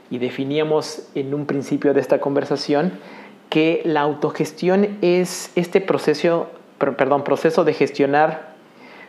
Y 0.10 0.18
definíamos 0.18 1.08
en 1.14 1.34
un 1.34 1.46
principio 1.46 1.94
de 1.94 2.02
esta 2.02 2.20
conversación 2.20 2.94
que 3.50 3.82
la 3.86 4.02
autogestión 4.02 4.98
es 5.02 5.52
este 5.56 5.82
proceso, 5.82 6.50
perdón, 6.80 7.24
proceso 7.24 7.64
de 7.64 7.74
gestionar 7.74 8.56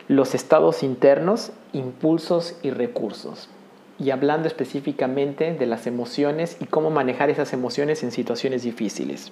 los 0.07 0.35
estados 0.35 0.83
internos, 0.83 1.51
impulsos 1.71 2.57
y 2.61 2.69
recursos. 2.69 3.49
Y 3.97 4.11
hablando 4.11 4.47
específicamente 4.47 5.53
de 5.53 5.65
las 5.65 5.87
emociones 5.87 6.57
y 6.59 6.65
cómo 6.65 6.91
manejar 6.91 7.29
esas 7.29 7.51
emociones 7.53 8.03
en 8.03 8.11
situaciones 8.11 8.63
difíciles. 8.63 9.31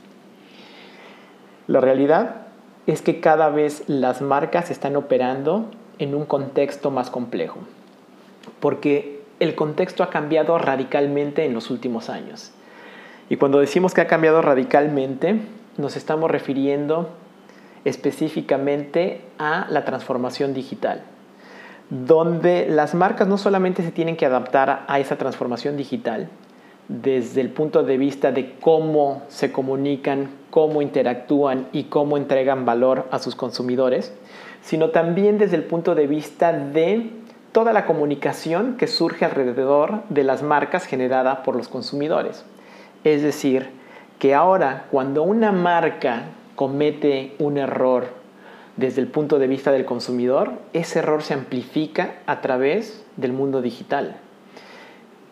La 1.71 1.79
realidad 1.79 2.35
es 2.85 3.01
que 3.01 3.21
cada 3.21 3.47
vez 3.47 3.85
las 3.87 4.21
marcas 4.21 4.69
están 4.71 4.97
operando 4.97 5.71
en 5.99 6.15
un 6.15 6.25
contexto 6.25 6.91
más 6.91 7.09
complejo, 7.09 7.59
porque 8.59 9.21
el 9.39 9.55
contexto 9.55 10.03
ha 10.03 10.09
cambiado 10.09 10.57
radicalmente 10.57 11.45
en 11.45 11.53
los 11.53 11.69
últimos 11.69 12.09
años. 12.09 12.51
Y 13.29 13.37
cuando 13.37 13.61
decimos 13.61 13.93
que 13.93 14.01
ha 14.01 14.07
cambiado 14.07 14.41
radicalmente, 14.41 15.39
nos 15.77 15.95
estamos 15.95 16.29
refiriendo 16.29 17.07
específicamente 17.85 19.21
a 19.39 19.65
la 19.69 19.85
transformación 19.85 20.53
digital, 20.53 21.03
donde 21.89 22.67
las 22.67 22.95
marcas 22.95 23.29
no 23.29 23.37
solamente 23.37 23.81
se 23.81 23.91
tienen 23.91 24.17
que 24.17 24.25
adaptar 24.25 24.83
a 24.89 24.99
esa 24.99 25.15
transformación 25.15 25.77
digital, 25.77 26.27
desde 26.87 27.41
el 27.41 27.49
punto 27.49 27.83
de 27.83 27.97
vista 27.97 28.31
de 28.31 28.55
cómo 28.59 29.23
se 29.27 29.51
comunican, 29.51 30.29
cómo 30.49 30.81
interactúan 30.81 31.67
y 31.71 31.85
cómo 31.85 32.17
entregan 32.17 32.65
valor 32.65 33.07
a 33.11 33.19
sus 33.19 33.35
consumidores, 33.35 34.13
sino 34.61 34.89
también 34.89 35.37
desde 35.37 35.55
el 35.55 35.63
punto 35.63 35.95
de 35.95 36.07
vista 36.07 36.51
de 36.53 37.09
toda 37.51 37.73
la 37.73 37.85
comunicación 37.85 38.77
que 38.77 38.87
surge 38.87 39.25
alrededor 39.25 40.03
de 40.09 40.23
las 40.23 40.43
marcas 40.43 40.85
generada 40.85 41.43
por 41.43 41.55
los 41.55 41.67
consumidores. 41.67 42.45
Es 43.03 43.21
decir, 43.21 43.69
que 44.19 44.33
ahora 44.35 44.85
cuando 44.91 45.23
una 45.23 45.51
marca 45.51 46.25
comete 46.55 47.35
un 47.39 47.57
error 47.57 48.07
desde 48.77 49.01
el 49.01 49.07
punto 49.07 49.39
de 49.39 49.47
vista 49.47 49.71
del 49.71 49.85
consumidor, 49.85 50.53
ese 50.73 50.99
error 50.99 51.23
se 51.23 51.33
amplifica 51.33 52.15
a 52.25 52.41
través 52.41 53.03
del 53.17 53.33
mundo 53.33 53.61
digital. 53.61 54.17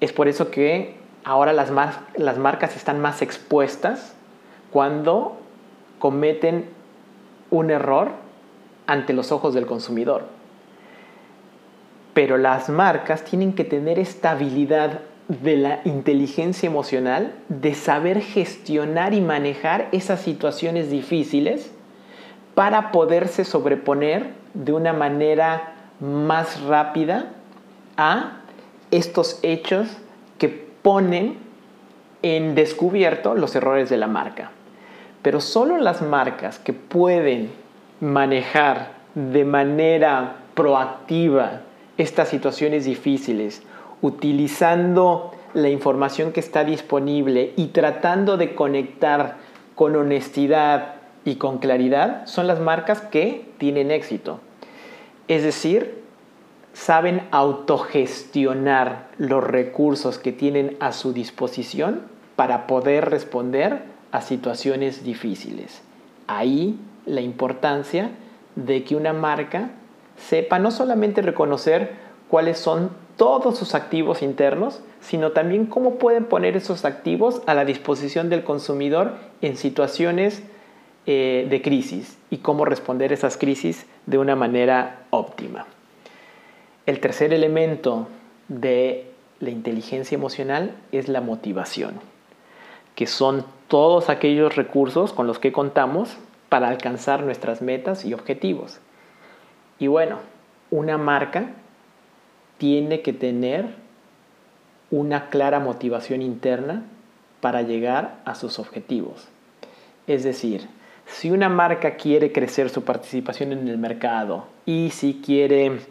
Es 0.01 0.11
por 0.11 0.27
eso 0.27 0.51
que 0.51 0.98
ahora 1.23 1.53
las, 1.53 1.71
las 2.15 2.38
marcas 2.38 2.75
están 2.75 2.99
más 2.99 3.21
expuestas 3.21 4.13
cuando 4.71 5.38
cometen 5.99 6.69
un 7.51 7.71
error 7.71 8.11
ante 8.88 9.13
los 9.13 9.31
ojos 9.31 9.53
del 9.53 9.65
consumidor. 9.65 10.23
Pero 12.13 12.38
las 12.38 12.69
marcas 12.69 13.23
tienen 13.23 13.53
que 13.53 13.63
tener 13.63 13.99
esta 13.99 14.31
habilidad 14.31 15.01
de 15.27 15.57
la 15.57 15.81
inteligencia 15.85 16.67
emocional, 16.67 17.35
de 17.49 17.75
saber 17.75 18.21
gestionar 18.21 19.13
y 19.13 19.21
manejar 19.21 19.88
esas 19.91 20.21
situaciones 20.21 20.89
difíciles 20.89 21.71
para 22.55 22.91
poderse 22.91 23.45
sobreponer 23.45 24.31
de 24.55 24.73
una 24.73 24.91
manera 24.91 25.75
más 25.99 26.61
rápida 26.63 27.29
a 27.95 28.41
estos 28.89 29.39
hechos 29.43 29.88
ponen 30.81 31.38
en 32.21 32.55
descubierto 32.55 33.36
los 33.36 33.55
errores 33.55 33.89
de 33.89 33.98
la 33.98 34.07
marca. 34.07 34.51
Pero 35.21 35.41
solo 35.41 35.77
las 35.77 36.01
marcas 36.01 36.59
que 36.59 36.74
pueden 36.74 37.51
manejar 38.00 38.93
de 39.15 39.45
manera 39.45 40.36
proactiva 40.53 41.62
estas 41.98 42.29
situaciones 42.29 42.86
difíciles, 42.86 43.62
utilizando 44.01 45.33
la 45.53 45.69
información 45.69 46.31
que 46.31 46.39
está 46.39 46.63
disponible 46.63 47.53
y 47.57 47.67
tratando 47.67 48.38
de 48.38 48.55
conectar 48.55 49.38
con 49.75 49.95
honestidad 49.95 50.95
y 51.25 51.36
con 51.36 51.57
claridad, 51.57 52.25
son 52.25 52.48
las 52.48 52.59
marcas 52.59 53.01
que 53.01 53.45
tienen 53.57 53.91
éxito. 53.91 54.39
Es 55.27 55.43
decir, 55.43 56.03
saben 56.79 57.27
autogestionar 57.31 59.09
los 59.17 59.43
recursos 59.43 60.17
que 60.17 60.31
tienen 60.31 60.77
a 60.79 60.93
su 60.93 61.12
disposición 61.12 62.03
para 62.38 62.67
poder 62.67 63.09
responder 63.09 63.83
a 64.13 64.21
situaciones 64.21 65.03
difíciles. 65.03 65.81
Ahí 66.27 66.79
la 67.05 67.19
importancia 67.19 68.12
de 68.55 68.86
que 68.86 68.95
una 68.95 69.12
marca 69.12 69.71
sepa 70.15 70.57
no 70.57 70.71
solamente 70.71 71.21
reconocer 71.21 71.95
cuáles 72.29 72.57
son 72.59 72.91
todos 73.17 73.57
sus 73.57 73.75
activos 73.75 74.21
internos, 74.21 74.80
sino 75.01 75.34
también 75.34 75.65
cómo 75.65 75.95
pueden 75.95 76.23
poner 76.23 76.56
esos 76.56 76.86
activos 76.86 77.41
a 77.45 77.56
la 77.56 77.65
disposición 77.65 78.30
del 78.30 78.45
consumidor 78.45 79.15
en 79.41 79.58
situaciones 79.58 80.43
eh, 81.06 81.45
de 81.49 81.62
crisis 81.62 82.17
y 82.30 82.38
cómo 82.38 82.63
responder 82.63 83.12
a 83.12 83.15
esas 83.15 83.36
crisis 83.36 83.86
de 84.06 84.17
una 84.17 84.38
manera 84.38 85.01
óptima. 85.10 85.65
El 86.89 87.02
tercer 87.02 87.36
elemento 87.36 88.08
de 88.47 89.12
la 89.39 89.52
inteligencia 89.52 90.15
emocional 90.15 90.73
es 90.91 91.08
la 91.08 91.21
motivación, 91.21 91.99
que 92.95 93.06
son 93.06 93.45
todos 93.67 94.10
aquellos 94.10 94.56
recursos 94.56 95.13
con 95.13 95.28
los 95.28 95.38
que 95.38 95.52
contamos 95.52 96.17
para 96.49 96.67
alcanzar 96.67 97.21
nuestras 97.21 97.62
metas 97.62 98.06
y 98.06 98.15
objetivos. 98.15 98.80
Y 99.78 99.86
bueno, 99.86 100.17
una 100.71 100.97
marca 100.97 101.52
tiene 102.58 103.02
que 103.02 103.13
tener 103.13 103.67
una 104.89 105.30
clara 105.30 105.60
motivación 105.60 106.23
interna 106.23 106.86
para 107.39 107.62
llegar 107.62 108.15
a 108.25 108.34
sus 108.34 108.58
objetivos. 108.58 109.28
Es 110.08 110.23
decir, 110.23 110.67
si 111.06 111.30
una 111.30 111.49
marca 111.49 111.97
quiere 111.97 112.32
crecer 112.32 112.71
su 112.71 112.84
participación 112.84 113.52
en 113.52 113.67
el 113.67 113.78
mercado 113.78 114.47
y 114.65 114.89
si 114.89 115.21
quiere 115.23 115.82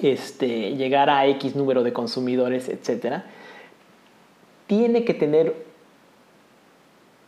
este, 0.00 0.76
llegar 0.76 1.10
a 1.10 1.26
X 1.26 1.56
número 1.56 1.82
de 1.82 1.92
consumidores, 1.92 2.68
etc., 2.68 3.22
tiene 4.66 5.04
que 5.04 5.14
tener 5.14 5.54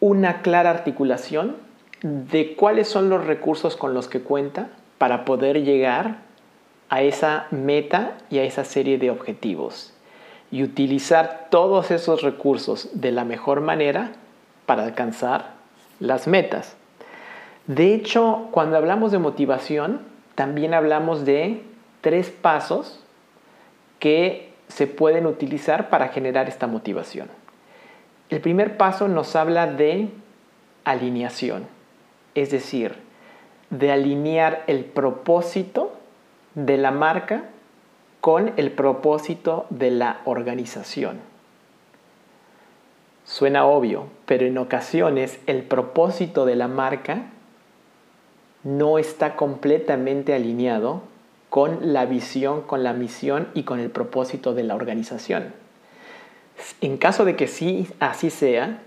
una 0.01 0.43
clara 0.43 0.71
articulación 0.71 1.57
de 2.03 2.55
cuáles 2.55 2.89
son 2.89 3.09
los 3.09 3.27
recursos 3.27 3.77
con 3.77 3.95
los 3.95 4.09
que 4.09 4.21
cuenta 4.21 4.71
para 4.99 5.25
poder 5.25 5.63
llegar 5.63 6.19
a 6.89 7.03
esa 7.03 7.47
meta 7.51 8.19
y 8.31 8.39
a 8.39 8.45
esa 8.45 8.65
serie 8.65 8.99
de 8.99 9.11
objetivos 9.11 9.95
y 10.51 10.63
utilizar 10.63 11.49
todos 11.51 11.91
esos 11.91 12.23
recursos 12.23 12.89
de 12.93 13.13
la 13.13 13.25
mejor 13.25 13.61
manera 13.61 14.13
para 14.67 14.85
alcanzar 14.85 15.53
las 16.01 16.27
metas. 16.27 16.77
De 17.67 17.95
hecho, 17.95 18.49
cuando 18.51 18.77
hablamos 18.77 19.13
de 19.13 19.19
motivación, 19.19 20.01
también 20.35 20.75
hablamos 20.75 21.25
de 21.25 21.63
tres 22.01 22.31
pasos 22.31 23.01
que 23.99 24.53
se 24.69 24.87
pueden 24.87 25.27
utilizar 25.27 25.91
para 25.91 26.09
generar 26.09 26.49
esta 26.49 26.67
motivación. 26.67 27.29
El 28.29 28.41
primer 28.41 28.77
paso 28.77 29.09
nos 29.09 29.35
habla 29.37 29.67
de 29.67 30.09
alineación 30.85 31.67
es 32.35 32.51
decir, 32.51 32.95
de 33.71 33.93
alinear 33.93 34.65
el 34.67 34.85
propósito 34.85 35.93
de 36.55 36.77
la 36.77 36.91
marca 36.91 37.45
con 38.21 38.53
el 38.57 38.73
propósito 38.73 39.67
de 39.71 39.91
la 39.91 40.21
organización. 40.25 41.19
Suena 43.25 43.65
obvio, 43.65 44.07
pero 44.27 44.47
en 44.47 44.59
ocasiones 44.59 45.41
el 45.47 45.63
propósito 45.63 46.45
de 46.45 46.57
la 46.57 46.69
marca 46.69 47.27
no 48.65 48.99
está 48.99 49.37
completamente 49.37 50.35
alineado 50.35 51.03
con 51.51 51.93
la 51.93 52.07
visión, 52.07 52.63
con 52.63 52.85
la 52.85 52.93
misión 52.93 53.49
y 53.55 53.65
con 53.65 53.81
el 53.81 53.91
propósito 53.91 54.55
de 54.55 54.63
la 54.63 54.77
organización. 54.77 55.53
En 56.81 56.97
caso 56.97 57.25
de 57.25 57.37
que 57.37 57.49
sí 57.49 57.89
así 57.99 58.31
sea, 58.31 58.83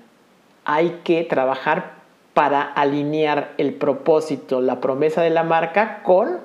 hay 0.65 1.01
que 1.03 1.23
trabajar 1.23 1.95
para 2.33 2.61
alinear 2.61 3.53
el 3.57 3.73
propósito, 3.73 4.61
la 4.61 4.79
promesa 4.79 5.21
de 5.21 5.29
la 5.29 5.43
marca 5.43 6.01
con 6.03 6.39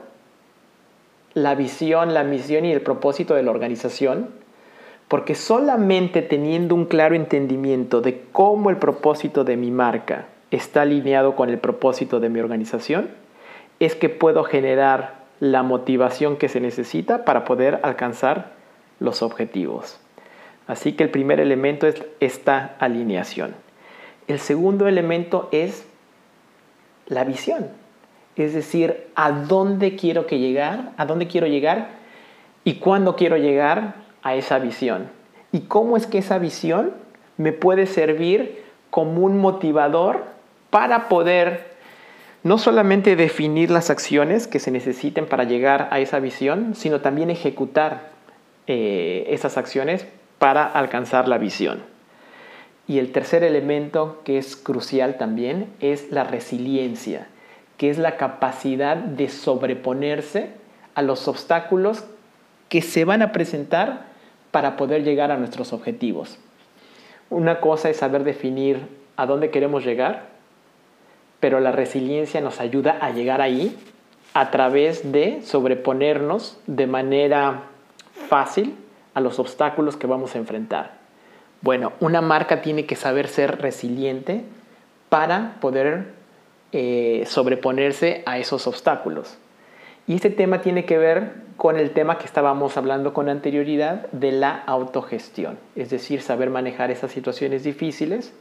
la 1.35 1.55
visión, 1.55 2.15
la 2.15 2.25
misión 2.25 2.65
y 2.65 2.73
el 2.73 2.81
propósito 2.81 3.35
de 3.35 3.45
la 3.45 3.53
organización, 3.53 4.31
porque 5.07 5.35
solamente 5.35 6.21
teniendo 6.21 6.75
un 6.75 6.87
claro 6.87 7.15
entendimiento 7.15 8.01
de 8.01 8.25
cómo 8.33 8.71
el 8.71 8.77
propósito 8.77 9.45
de 9.45 9.57
mi 9.57 9.71
marca 9.71 10.27
está 10.51 10.83
alineado 10.83 11.37
con 11.37 11.49
el 11.49 11.59
propósito 11.59 12.19
de 12.19 12.29
mi 12.29 12.41
organización, 12.41 13.09
es 13.79 13.95
que 13.95 14.09
puedo 14.09 14.43
generar 14.43 15.18
la 15.41 15.63
motivación 15.63 16.37
que 16.37 16.49
se 16.49 16.61
necesita 16.61 17.25
para 17.25 17.45
poder 17.45 17.81
alcanzar 17.83 18.53
los 19.01 19.23
objetivos. 19.23 20.01
Así 20.67 20.93
que 20.93 21.05
el 21.05 21.11
primer 21.11 21.41
elemento 21.41 21.87
es 21.87 22.05
esta 22.21 22.77
alineación. 22.79 23.55
El 24.27 24.39
segundo 24.39 24.87
elemento 24.89 25.49
es 25.53 25.87
la 27.07 27.25
visión. 27.25 27.69
Es 28.37 28.53
decir, 28.55 29.07
a 29.15 29.33
dónde 29.33 29.97
quiero 29.97 30.27
que 30.27 30.39
llegar, 30.39 30.93
a 30.97 31.07
dónde 31.07 31.27
quiero 31.27 31.47
llegar 31.47 31.89
y 32.65 32.75
cuándo 32.75 33.17
quiero 33.17 33.37
llegar 33.37 33.95
a 34.23 34.35
esa 34.35 34.59
visión. 34.59 35.09
Y 35.53 35.61
cómo 35.61 35.97
es 35.97 36.07
que 36.07 36.19
esa 36.19 36.39
visión 36.39 36.93
me 37.37 37.53
puede 37.53 37.87
servir 37.87 38.63
como 38.91 39.23
un 39.23 39.39
motivador 39.39 40.25
para 40.71 41.09
poder 41.09 41.68
no 42.49 42.57
solamente 42.57 43.15
definir 43.15 43.71
las 43.71 43.91
acciones 43.91 44.47
que 44.47 44.59
se 44.59 44.71
necesiten 44.71 45.27
para 45.27 45.45
llegar 45.45 45.89
a 45.91 46.01
esa 46.01 46.19
visión, 46.19 46.75
sino 46.75 47.03
también 47.03 47.29
ejecutar 47.29 48.09
eh, 48.67 49.27
esas 49.29 49.59
acciones 49.59 50.07
para 50.39 50.65
alcanzar 50.65 51.29
la 51.29 51.37
visión. 51.37 51.83
Y 52.87 53.01
el 53.01 53.13
tercer 53.13 53.45
elemento 53.45 54.23
que 54.25 54.39
es 54.39 54.57
crucial 54.57 55.19
también 55.19 55.67
es 55.81 56.11
la 56.11 56.25
resiliencia, 56.25 57.27
que 57.77 57.91
es 57.91 57.99
la 57.99 58.17
capacidad 58.17 58.97
de 58.97 59.29
sobreponerse 59.29 60.49
a 60.95 61.03
los 61.03 61.29
obstáculos 61.29 62.05
que 62.71 62.81
se 62.81 63.05
van 63.05 63.21
a 63.21 63.31
presentar 63.31 64.07
para 64.53 64.79
poder 64.79 65.05
llegar 65.05 65.31
a 65.33 65.37
nuestros 65.37 65.75
objetivos. 65.75 66.39
Una 67.29 67.61
cosa 67.61 67.91
es 67.91 67.99
saber 67.99 68.25
definir 68.25 68.89
a 69.17 69.27
dónde 69.27 69.51
queremos 69.51 69.85
llegar, 69.85 70.38
pero 71.41 71.61
la 71.61 71.73
resiliencia 71.73 72.41
nos 72.41 72.61
ayuda 72.61 72.99
a 73.01 73.11
llegar 73.11 73.41
ahí 73.41 73.77
a 74.35 74.51
través 74.51 75.13
de 75.13 75.43
sobreponernos 75.43 76.59
de 76.67 76.87
manera 76.87 77.63
fácil 78.29 78.77
a 79.15 79.21
los 79.21 79.39
obstáculos 79.39 79.97
que 79.97 80.07
vamos 80.07 80.35
a 80.35 80.39
enfrentar. 80.39 80.99
Bueno, 81.61 81.93
una 82.01 82.21
marca 82.21 82.63
tiene 82.63 82.87
que 82.87 82.97
saber 82.97 83.29
ser 83.29 83.61
resiliente 83.61 84.45
para 85.09 85.57
poder 85.61 86.13
eh, 86.73 87.25
sobreponerse 87.27 88.23
a 88.27 88.39
esos 88.39 88.67
obstáculos. 88.67 89.39
Y 90.07 90.15
este 90.15 90.31
tema 90.31 90.61
tiene 90.61 90.85
que 90.85 90.99
ver 90.99 91.33
con 91.57 91.77
el 91.77 91.91
tema 91.91 92.19
que 92.19 92.27
estábamos 92.27 92.77
hablando 92.77 93.13
con 93.13 93.29
anterioridad 93.29 94.07
de 94.13 94.33
la 94.33 94.63
autogestión, 94.67 95.59
es 95.75 95.91
decir, 95.91 96.23
saber 96.23 96.51
manejar 96.51 96.91
esas 96.91 97.11
situaciones 97.11 97.65
difíciles 97.65 98.33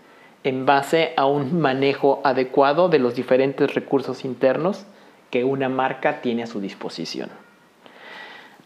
en 0.43 0.65
base 0.65 1.13
a 1.17 1.25
un 1.25 1.59
manejo 1.59 2.21
adecuado 2.23 2.89
de 2.89 2.99
los 2.99 3.15
diferentes 3.15 3.73
recursos 3.73 4.23
internos 4.23 4.85
que 5.29 5.43
una 5.43 5.69
marca 5.69 6.21
tiene 6.21 6.43
a 6.43 6.47
su 6.47 6.59
disposición. 6.59 7.29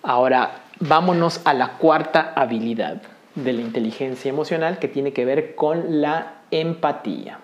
Ahora, 0.03 0.63
vámonos 0.79 1.41
a 1.45 1.53
la 1.53 1.77
cuarta 1.77 2.33
habilidad 2.35 3.01
de 3.35 3.53
la 3.53 3.61
inteligencia 3.61 4.29
emocional 4.29 4.79
que 4.79 4.87
tiene 4.87 5.13
que 5.13 5.25
ver 5.25 5.55
con 5.55 6.01
la 6.01 6.41
empatía. 6.51 7.39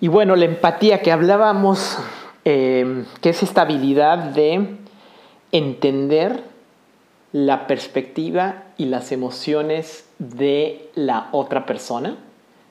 Y 0.00 0.08
bueno, 0.08 0.36
la 0.36 0.44
empatía 0.44 1.00
que 1.00 1.10
hablábamos, 1.10 1.98
eh, 2.44 3.04
que 3.20 3.30
es 3.30 3.42
esta 3.42 3.62
habilidad 3.62 4.18
de 4.18 4.76
entender 5.52 6.42
la 7.32 7.66
perspectiva 7.66 8.64
y 8.76 8.86
las 8.86 9.10
emociones 9.12 10.08
de 10.18 10.90
la 10.94 11.28
otra 11.32 11.66
persona 11.66 12.16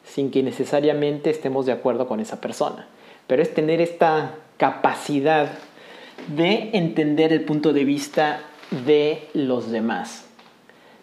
sin 0.05 0.31
que 0.31 0.43
necesariamente 0.43 1.29
estemos 1.29 1.65
de 1.65 1.71
acuerdo 1.71 2.07
con 2.07 2.19
esa 2.19 2.39
persona. 2.39 2.87
Pero 3.27 3.41
es 3.41 3.53
tener 3.53 3.81
esta 3.81 4.35
capacidad 4.57 5.49
de 6.27 6.69
entender 6.73 7.33
el 7.33 7.41
punto 7.41 7.73
de 7.73 7.83
vista 7.85 8.41
de 8.85 9.27
los 9.33 9.71
demás. 9.71 10.25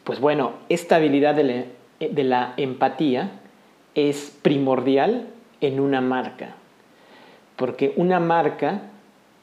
Pues 0.04 0.20
bueno, 0.20 0.54
esta 0.68 0.96
habilidad 0.96 1.34
de 1.34 2.24
la, 2.24 2.54
empatía 2.56 3.30
es 3.94 4.36
primordial 4.42 5.28
en 5.60 5.78
una 5.78 6.00
marca, 6.00 6.56
porque 7.56 7.92
una 7.96 8.18
marca 8.18 8.82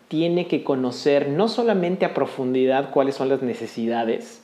tiene 0.10 0.48
que 0.48 0.64
conocer 0.64 1.30
no 1.30 1.48
solamente 1.48 2.04
a 2.04 2.14
profundidad 2.14 2.90
cuáles 2.92 3.16
son 3.16 3.30
las 3.30 3.42
necesidades 3.42 4.42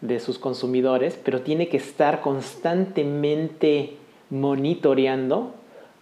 de 0.00 0.20
sus 0.20 0.38
consumidores, 0.38 1.18
pero 1.22 1.42
tiene 1.42 1.68
que 1.68 1.76
estar 1.76 2.20
constantemente 2.20 3.96
monitoreando 4.32 5.52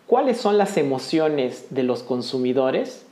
cuáles 0.07 0.39
son 0.39 0.57
las 0.57 0.77
emociones 0.77 1.67
de 1.71 1.83
los 1.83 2.05
consumidores 2.05 3.05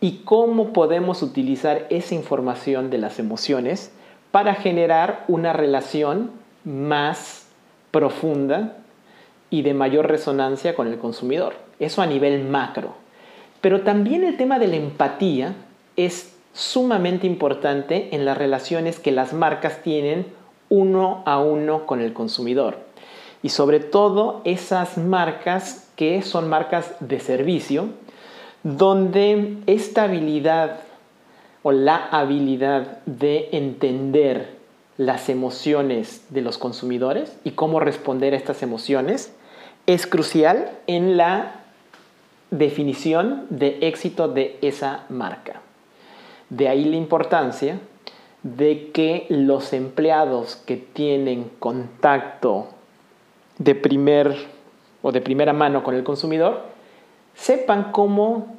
y 0.00 0.22
cómo 0.24 0.72
podemos 0.72 1.22
utilizar 1.22 1.86
esa 1.88 2.16
información 2.16 2.90
de 2.90 2.98
las 2.98 3.20
emociones 3.20 3.92
para 4.32 4.56
generar 4.56 5.24
una 5.28 5.52
relación 5.52 6.32
más 6.64 7.46
profunda 7.92 8.78
y 9.50 9.62
de 9.62 9.72
mayor 9.72 10.08
resonancia 10.08 10.74
con 10.74 10.88
el 10.88 10.98
consumidor. 10.98 11.54
Eso 11.78 12.02
a 12.02 12.06
nivel 12.06 12.44
macro. 12.44 12.94
Pero 13.60 13.82
también 13.82 14.24
el 14.24 14.36
tema 14.36 14.58
de 14.58 14.66
la 14.66 14.76
empatía 14.76 15.54
es 15.94 16.34
sumamente 16.52 17.28
importante 17.28 18.08
en 18.10 18.24
las 18.24 18.36
relaciones 18.36 18.98
que 18.98 19.12
las 19.12 19.32
marcas 19.32 19.80
tienen 19.82 20.26
uno 20.70 21.22
a 21.24 21.38
uno 21.38 21.86
con 21.86 22.00
el 22.00 22.12
consumidor. 22.12 22.85
Y 23.46 23.50
sobre 23.50 23.78
todo 23.78 24.40
esas 24.42 24.98
marcas 24.98 25.88
que 25.94 26.20
son 26.22 26.48
marcas 26.48 26.96
de 26.98 27.20
servicio, 27.20 27.90
donde 28.64 29.58
esta 29.66 30.02
habilidad 30.02 30.80
o 31.62 31.70
la 31.70 32.08
habilidad 32.08 32.98
de 33.06 33.50
entender 33.52 34.56
las 34.96 35.28
emociones 35.28 36.24
de 36.30 36.40
los 36.40 36.58
consumidores 36.58 37.38
y 37.44 37.52
cómo 37.52 37.78
responder 37.78 38.34
a 38.34 38.36
estas 38.36 38.64
emociones 38.64 39.32
es 39.86 40.08
crucial 40.08 40.68
en 40.88 41.16
la 41.16 41.60
definición 42.50 43.46
de 43.48 43.78
éxito 43.82 44.26
de 44.26 44.58
esa 44.60 45.04
marca. 45.08 45.60
De 46.50 46.68
ahí 46.68 46.84
la 46.84 46.96
importancia 46.96 47.78
de 48.42 48.90
que 48.90 49.26
los 49.28 49.72
empleados 49.72 50.56
que 50.56 50.76
tienen 50.76 51.48
contacto 51.60 52.70
de 53.58 53.74
primer 53.74 54.36
o 55.02 55.12
de 55.12 55.20
primera 55.20 55.52
mano 55.52 55.82
con 55.84 55.94
el 55.94 56.04
consumidor 56.04 56.62
sepan 57.34 57.92
cómo 57.92 58.56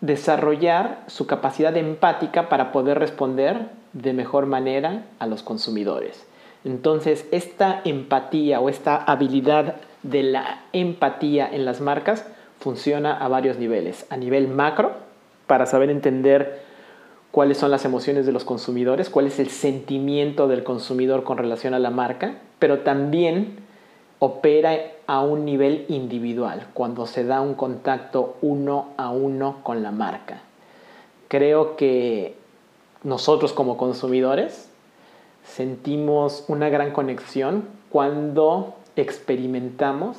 desarrollar 0.00 1.04
su 1.06 1.26
capacidad 1.26 1.76
empática 1.76 2.48
para 2.48 2.72
poder 2.72 2.98
responder 2.98 3.68
de 3.92 4.12
mejor 4.12 4.46
manera 4.46 5.04
a 5.18 5.26
los 5.26 5.42
consumidores. 5.42 6.26
Entonces, 6.64 7.26
esta 7.32 7.80
empatía 7.84 8.60
o 8.60 8.68
esta 8.68 8.96
habilidad 8.96 9.76
de 10.02 10.22
la 10.22 10.62
empatía 10.72 11.48
en 11.50 11.64
las 11.64 11.80
marcas 11.80 12.24
funciona 12.60 13.16
a 13.16 13.28
varios 13.28 13.58
niveles. 13.58 14.06
A 14.10 14.16
nivel 14.16 14.48
macro, 14.48 14.92
para 15.46 15.66
saber 15.66 15.90
entender 15.90 16.62
cuáles 17.32 17.58
son 17.58 17.70
las 17.70 17.84
emociones 17.84 18.26
de 18.26 18.32
los 18.32 18.44
consumidores, 18.44 19.10
cuál 19.10 19.26
es 19.26 19.40
el 19.40 19.50
sentimiento 19.50 20.46
del 20.46 20.62
consumidor 20.62 21.24
con 21.24 21.38
relación 21.38 21.74
a 21.74 21.78
la 21.78 21.90
marca, 21.90 22.34
pero 22.58 22.80
también 22.80 23.56
opera 24.24 24.78
a 25.08 25.20
un 25.20 25.44
nivel 25.44 25.84
individual, 25.88 26.68
cuando 26.74 27.08
se 27.08 27.24
da 27.24 27.40
un 27.40 27.54
contacto 27.54 28.36
uno 28.40 28.90
a 28.96 29.10
uno 29.10 29.56
con 29.64 29.82
la 29.82 29.90
marca. 29.90 30.42
Creo 31.26 31.74
que 31.74 32.36
nosotros 33.02 33.52
como 33.52 33.76
consumidores 33.76 34.68
sentimos 35.44 36.44
una 36.46 36.68
gran 36.68 36.92
conexión 36.92 37.64
cuando 37.90 38.76
experimentamos 38.94 40.18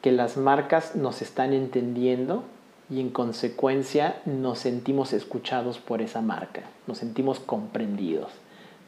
que 0.00 0.10
las 0.10 0.38
marcas 0.38 0.96
nos 0.96 1.20
están 1.20 1.52
entendiendo 1.52 2.44
y 2.88 2.98
en 2.98 3.10
consecuencia 3.10 4.22
nos 4.24 4.60
sentimos 4.60 5.12
escuchados 5.12 5.78
por 5.78 6.00
esa 6.00 6.22
marca, 6.22 6.62
nos 6.86 6.96
sentimos 6.96 7.40
comprendidos. 7.40 8.32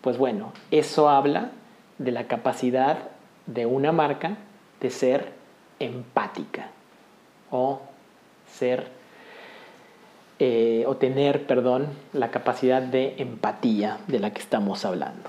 Pues 0.00 0.16
bueno, 0.16 0.54
eso 0.70 1.10
habla 1.10 1.50
de 1.98 2.10
la 2.10 2.26
capacidad 2.26 3.09
de 3.54 3.66
una 3.66 3.92
marca 3.92 4.36
de 4.80 4.90
ser 4.90 5.32
empática 5.78 6.68
o 7.50 7.80
ser 8.46 9.00
eh, 10.38 10.84
o 10.86 10.96
tener, 10.96 11.46
perdón, 11.46 11.88
la 12.14 12.30
capacidad 12.30 12.80
de 12.80 13.16
empatía 13.18 13.98
de 14.06 14.20
la 14.20 14.32
que 14.32 14.40
estamos 14.40 14.86
hablando. 14.86 15.28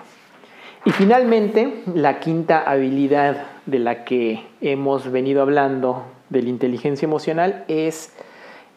Y 0.86 0.92
finalmente, 0.92 1.84
la 1.94 2.22
quinta 2.22 2.64
habilidad 2.64 3.44
de 3.66 3.80
la 3.80 4.06
que 4.06 4.46
hemos 4.62 5.12
venido 5.12 5.42
hablando 5.42 6.06
de 6.30 6.42
la 6.44 6.50
inteligencia 6.50 7.06
emocional 7.06 7.66
es 7.68 8.14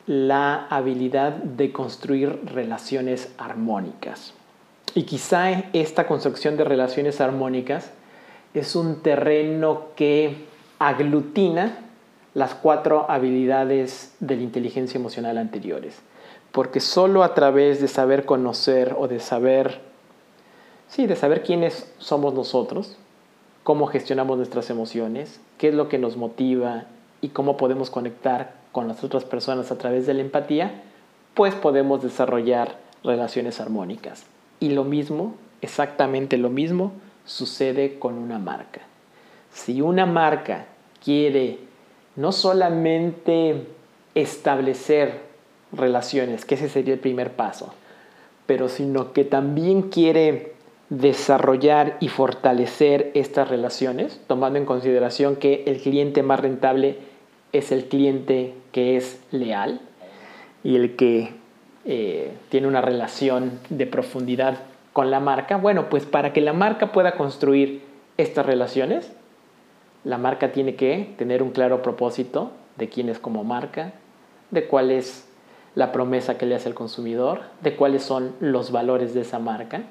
la 0.07 0.67
habilidad 0.71 1.33
de 1.35 1.71
construir 1.71 2.41
relaciones 2.47 3.33
armónicas. 3.39 4.35
Y 4.95 5.05
quizá 5.05 5.51
esta 5.73 6.09
construcción 6.09 6.57
de 6.57 6.65
relaciones 6.65 7.21
armónicas 7.21 7.93
es 8.55 8.77
un 8.77 9.03
terreno 9.03 9.89
que 9.97 10.47
aglutina 10.79 11.79
las 12.35 12.55
cuatro 12.55 13.11
habilidades 13.11 14.15
de 14.21 14.37
la 14.37 14.43
inteligencia 14.43 14.99
emocional 14.99 15.39
anteriores. 15.39 16.01
Porque 16.53 16.81
solo 16.81 17.25
a 17.25 17.35
través 17.35 17.81
de 17.81 17.89
saber 17.89 18.25
conocer 18.25 18.95
o 18.97 19.09
de 19.09 19.19
saber, 19.19 19.81
sí, 20.89 21.07
de 21.07 21.17
saber 21.17 21.43
quiénes 21.43 21.93
somos 21.99 22.33
nosotros, 22.33 22.97
cómo 23.65 23.87
gestionamos 23.87 24.37
nuestras 24.37 24.71
emociones, 24.71 25.41
qué 25.59 25.69
es 25.69 25.75
lo 25.75 25.89
que 25.89 25.99
nos 25.99 26.17
motiva 26.17 26.85
y 27.21 27.31
cómo 27.31 27.57
podemos 27.57 27.91
conectar 27.91 28.55
con 28.71 28.87
las 28.87 29.03
otras 29.03 29.25
personas 29.25 29.73
a 29.73 29.79
través 29.79 30.07
de 30.07 30.15
la 30.15 30.21
empatía, 30.21 30.83
pues 31.35 31.55
podemos 31.55 32.03
desarrollar 32.03 32.77
relaciones 33.03 33.61
armónicas. 33.61 34.25
Y 34.61 34.71
lo 34.71 34.85
mismo, 34.85 35.35
exactamente 35.61 36.37
lo 36.37 36.51
mismo, 36.51 36.93
sucede 37.25 37.99
con 37.99 38.15
una 38.19 38.39
marca. 38.39 38.83
Si 39.53 39.81
una 39.81 40.07
marca 40.07 40.67
quiere 41.03 41.59
no 42.17 42.33
solamente 42.33 43.67
establecer 44.15 45.21
relaciones, 45.73 46.45
que 46.45 46.55
ese 46.55 46.69
sería 46.69 46.95
el 46.95 47.01
primer 47.01 47.33
paso, 47.33 47.75
pero 48.47 48.69
sino 48.69 49.13
que 49.13 49.25
también 49.25 49.83
quiere 49.83 50.55
desarrollar 50.91 51.97
y 52.01 52.09
fortalecer 52.09 53.11
estas 53.15 53.49
relaciones, 53.49 54.21
tomando 54.27 54.59
en 54.59 54.67
consideración 54.67 55.37
que 55.37 55.65
el 55.67 55.81
cliente 55.81 56.23
más 56.23 56.41
rentable 56.41 56.99
es 57.53 57.73
el 57.73 57.87
cliente 57.87 58.55
que 58.73 58.97
es 58.97 59.21
leal 59.31 59.81
y 60.63 60.77
el 60.77 60.97
que 60.97 61.33
eh, 61.85 62.33
tiene 62.49 62.67
una 62.67 62.81
relación 62.81 63.59
de 63.71 63.87
profundidad 63.87 64.59
con 64.95 65.11
la 65.11 65.21
marca? 65.21 65.59
Bueno, 65.59 65.91
pues 65.91 66.07
para 66.07 66.33
que 66.33 66.41
la 66.41 66.55
marca 66.55 66.93
pueda 66.93 67.17
construir 67.17 67.83
estas 68.17 68.47
relaciones, 68.47 69.13
la 70.05 70.17
marca 70.17 70.53
tiene 70.53 70.77
que 70.77 71.15
tener 71.19 71.43
un 71.43 71.51
claro 71.51 71.83
propósito 71.83 72.53
de 72.77 72.89
quién 72.89 73.09
es 73.09 73.19
como 73.19 73.45
marca, 73.45 73.93
de 74.51 74.67
cuál 74.67 74.91
es 74.91 75.27
la 75.75 75.91
promesa 75.91 76.39
que 76.39 76.47
le 76.47 76.55
hace 76.55 76.69
al 76.69 76.75
consumidor, 76.75 77.41
de 77.61 77.75
cuáles 77.75 78.05
son 78.05 78.35
los 78.39 78.71
valores 78.71 79.15
de 79.15 79.23
esa 79.23 79.41
marca. 79.41 79.83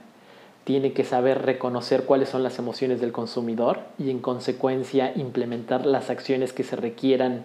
Tiene 0.64 0.94
que 0.94 1.04
saber 1.04 1.42
reconocer 1.42 2.06
cuáles 2.06 2.30
son 2.30 2.42
las 2.42 2.58
emociones 2.58 3.02
del 3.02 3.12
consumidor 3.12 3.80
y 4.00 4.10
en 4.10 4.20
consecuencia 4.20 5.12
implementar 5.16 5.86
las 5.86 6.10
acciones 6.10 6.54
que 6.54 6.64
se 6.64 6.78
requieran 6.78 7.44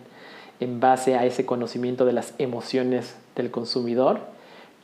en 0.60 0.78
base 0.78 1.16
a 1.16 1.26
ese 1.26 1.44
conocimiento 1.44 2.04
de 2.04 2.12
las 2.12 2.34
emociones 2.38 3.16
del 3.34 3.50
consumidor. 3.50 4.20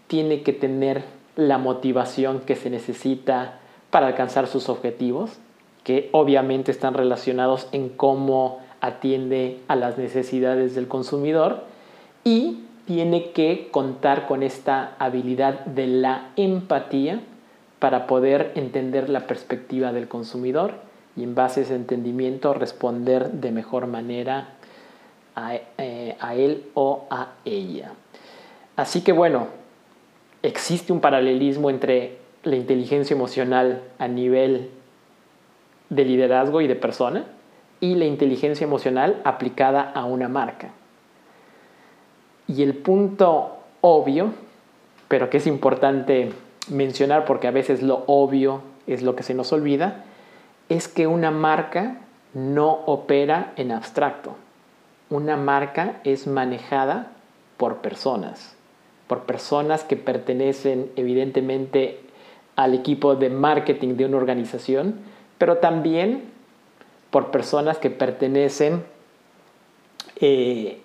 Tiene 0.09 0.43
que 0.43 0.53
tener 0.53 1.05
la 1.37 1.59
motivación 1.59 2.41
que 2.41 2.57
se 2.57 2.71
necesita 2.71 3.61
para 3.91 4.09
alcanzar 4.09 4.47
sus 4.47 4.69
objetivos, 4.69 5.39
que 5.83 6.09
obviamente 6.13 6.71
están 6.71 6.95
relacionados 6.95 7.69
en 7.73 7.89
cómo 7.89 8.61
atiende 8.81 9.61
a 9.69 9.77
las 9.77 9.99
necesidades 9.99 10.75
del 10.75 10.89
consumidor 10.89 11.65
y 12.25 12.65
tiene 12.87 13.31
que 13.31 13.69
contar 13.71 14.27
con 14.27 14.43
esta 14.43 14.95
habilidad 14.99 15.65
de 15.65 15.87
la 15.87 16.31
empatía 16.37 17.21
para 17.79 18.07
poder 18.07 18.53
entender 18.55 19.09
la 19.09 19.27
perspectiva 19.27 19.93
del 19.93 20.09
consumidor 20.09 20.75
y 21.17 21.23
en 21.23 21.35
base 21.35 21.61
a 21.61 21.63
ese 21.65 21.75
entendimiento 21.75 22.55
responder 22.55 23.31
de 23.31 23.53
mejor 23.53 23.87
manera 23.87 24.49
a, 25.37 25.55
eh, 25.79 26.17
a 26.21 26.35
él 26.35 26.65
o 26.75 27.05
a 27.11 27.33
ella. 27.45 27.93
Así 28.77 29.03
que 29.03 29.13
bueno, 29.13 29.49
existe 30.45 30.93
un 30.93 31.01
paralelismo 31.01 31.71
entre 31.71 32.19
la 32.43 32.57
inteligencia 32.57 33.15
emocional 33.15 33.83
a 33.99 34.07
nivel 34.09 34.71
de 35.89 36.05
liderazgo 36.05 36.61
y 36.61 36.69
de 36.69 36.77
persona 36.77 37.25
y 37.81 37.95
la 37.95 38.05
inteligencia 38.05 38.65
emocional 38.65 39.23
aplicada 39.25 39.91
a 39.95 40.05
una 40.05 40.29
marca. 40.29 40.71
Y 42.47 42.63
el 42.63 42.75
punto 42.75 43.57
obvio, 43.81 44.35
pero 45.09 45.31
que 45.31 45.39
es 45.39 45.47
importante 45.47 46.33
mencionar 46.69 47.25
porque 47.25 47.49
a 47.49 47.51
veces 47.51 47.83
lo 47.83 48.05
obvio 48.07 48.61
es 48.87 49.03
lo 49.03 49.17
que 49.17 49.23
se 49.23 49.33
nos 49.33 49.51
olvida, 49.53 50.05
es 50.69 50.89
que 50.89 51.07
una 51.07 51.31
marca 51.31 52.01
no 52.35 52.71
opera 52.85 53.55
en 53.57 53.73
abstracto. 53.73 54.37
Una 55.09 55.39
marca 55.39 56.01
es 56.05 56.27
manejada 56.27 57.13
por 57.57 57.79
personas, 57.79 58.57
por 59.07 59.25
personas 59.25 59.85
que 59.85 59.97
pertenecen 59.97 60.91
evidentemente 60.97 62.01
al 62.57 62.75
equipo 62.75 63.17
de 63.17 63.31
marketing 63.31 63.97
de 63.97 64.07
una 64.07 64.17
organización, 64.17 64.97
pero 65.39 65.59
también 65.59 66.25
por 67.11 67.31
personas 67.31 67.79
que 67.79 67.91
pertenecen 67.91 68.85
eh, 70.21 70.81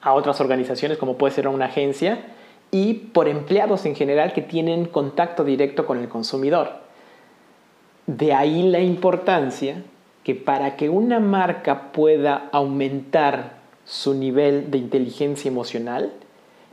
a 0.00 0.14
otras 0.14 0.40
organizaciones, 0.40 0.98
como 0.98 1.16
puede 1.16 1.34
ser 1.34 1.48
una 1.48 1.66
agencia, 1.66 2.20
y 2.70 2.94
por 2.94 3.28
empleados 3.28 3.84
en 3.84 3.94
general 3.94 4.32
que 4.32 4.42
tienen 4.42 4.86
contacto 4.86 5.44
directo 5.44 5.86
con 5.86 5.98
el 5.98 6.08
consumidor. 6.08 6.70
De 8.06 8.32
ahí 8.32 8.68
la 8.68 8.80
importancia 8.80 9.82
que 10.24 10.34
para 10.34 10.76
que 10.76 10.88
una 10.88 11.20
marca 11.20 11.92
pueda 11.92 12.48
aumentar 12.52 13.60
su 13.84 14.14
nivel 14.14 14.70
de 14.70 14.78
inteligencia 14.78 15.48
emocional, 15.48 16.12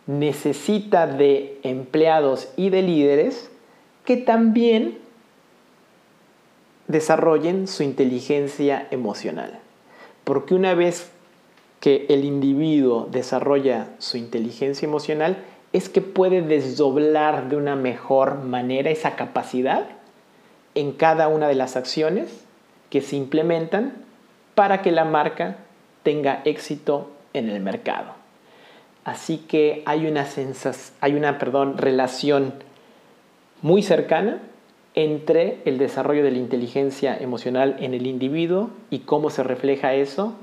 necesita 0.09 1.05
de 1.05 1.59
empleados 1.61 2.49
y 2.57 2.71
de 2.71 2.81
líderes 2.81 3.51
que 4.05 4.17
también 4.17 4.97
desarrollen 6.87 7.67
su 7.67 7.83
inteligencia 7.83 8.87
emocional. 8.89 9.59
Porque 10.23 10.55
una 10.55 10.73
vez 10.73 11.11
que 11.79 12.07
el 12.09 12.25
individuo 12.25 13.07
desarrolla 13.11 13.89
su 13.99 14.17
inteligencia 14.17 14.87
emocional 14.87 15.43
es 15.73 15.89
que 15.89 16.01
puede 16.01 16.41
desdoblar 16.41 17.47
de 17.47 17.57
una 17.57 17.75
mejor 17.75 18.39
manera 18.43 18.89
esa 18.89 19.15
capacidad 19.15 19.85
en 20.73 20.91
cada 20.91 21.27
una 21.27 21.47
de 21.47 21.53
las 21.53 21.75
acciones 21.75 22.31
que 22.89 23.01
se 23.01 23.15
implementan 23.15 23.93
para 24.55 24.81
que 24.81 24.91
la 24.91 25.05
marca 25.05 25.57
tenga 26.01 26.41
éxito 26.45 27.11
en 27.33 27.47
el 27.47 27.61
mercado. 27.61 28.18
Así 29.09 29.39
que 29.39 29.81
hay 29.87 30.05
una, 30.05 30.27
hay 31.01 31.15
una 31.15 31.39
perdón, 31.39 31.79
relación 31.79 32.53
muy 33.63 33.81
cercana 33.81 34.37
entre 34.93 35.63
el 35.65 35.79
desarrollo 35.79 36.23
de 36.23 36.29
la 36.29 36.37
inteligencia 36.37 37.17
emocional 37.17 37.75
en 37.79 37.95
el 37.95 38.05
individuo 38.05 38.69
y 38.91 38.99
cómo 38.99 39.31
se 39.31 39.41
refleja 39.41 39.95
eso 39.95 40.35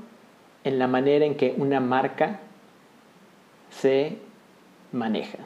en 0.65 0.79
la 0.79 0.87
manera 0.87 1.23
en 1.23 1.35
que 1.35 1.55
una 1.57 1.79
marca 1.79 2.41
se 3.69 4.17
maneja. 4.91 5.37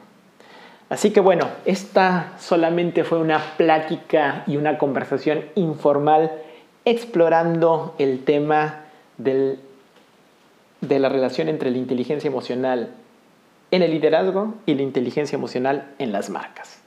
Así 0.88 1.12
que 1.12 1.20
bueno, 1.20 1.46
esta 1.64 2.32
solamente 2.40 3.04
fue 3.04 3.18
una 3.18 3.38
plática 3.56 4.42
y 4.48 4.56
una 4.56 4.78
conversación 4.78 5.44
informal 5.54 6.32
explorando 6.84 7.94
el 8.00 8.24
tema 8.24 8.80
de 9.16 9.58
la 10.80 11.08
relación 11.08 11.48
entre 11.48 11.70
la 11.70 11.78
inteligencia 11.78 12.26
emocional 12.26 12.96
en 13.72 13.82
el 13.82 13.90
liderazgo 13.90 14.54
y 14.66 14.74
la 14.74 14.82
inteligencia 14.82 15.34
emocional 15.34 15.94
en 15.98 16.12
las 16.12 16.30
marcas. 16.30 16.80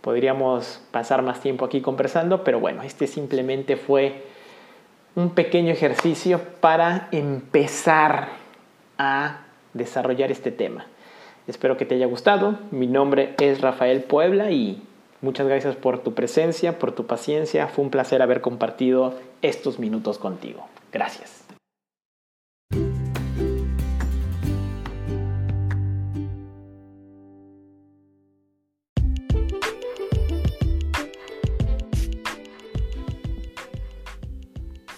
Podríamos 0.00 0.80
pasar 0.90 1.22
más 1.22 1.40
tiempo 1.40 1.64
aquí 1.64 1.80
conversando, 1.82 2.44
pero 2.44 2.60
bueno, 2.60 2.82
este 2.82 3.06
simplemente 3.06 3.76
fue 3.76 4.22
un 5.14 5.30
pequeño 5.30 5.72
ejercicio 5.72 6.40
para 6.60 7.08
empezar 7.10 8.28
a 8.96 9.40
desarrollar 9.72 10.30
este 10.30 10.50
tema. 10.50 10.86
Espero 11.46 11.76
que 11.76 11.84
te 11.84 11.96
haya 11.96 12.06
gustado. 12.06 12.58
Mi 12.70 12.86
nombre 12.86 13.34
es 13.40 13.60
Rafael 13.60 14.02
Puebla 14.02 14.50
y 14.50 14.82
muchas 15.20 15.46
gracias 15.46 15.74
por 15.74 15.98
tu 15.98 16.14
presencia, 16.14 16.78
por 16.78 16.92
tu 16.92 17.06
paciencia. 17.06 17.66
Fue 17.66 17.84
un 17.84 17.90
placer 17.90 18.22
haber 18.22 18.40
compartido 18.40 19.14
estos 19.42 19.78
minutos 19.78 20.18
contigo. 20.18 20.66
Gracias. 20.92 21.43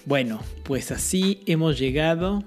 Bueno, 0.06 0.40
pues 0.62 0.92
así 0.92 1.40
hemos 1.46 1.80
llegado 1.80 2.44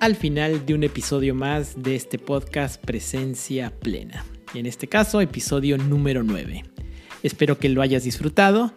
al 0.00 0.16
final 0.16 0.66
de 0.66 0.74
un 0.74 0.82
episodio 0.82 1.32
más 1.32 1.80
de 1.80 1.94
este 1.94 2.18
podcast 2.18 2.84
Presencia 2.84 3.72
Plena. 3.78 4.24
Y 4.52 4.58
en 4.58 4.66
este 4.66 4.88
caso, 4.88 5.20
episodio 5.20 5.78
número 5.78 6.24
9. 6.24 6.64
Espero 7.22 7.58
que 7.58 7.68
lo 7.68 7.80
hayas 7.80 8.02
disfrutado 8.02 8.74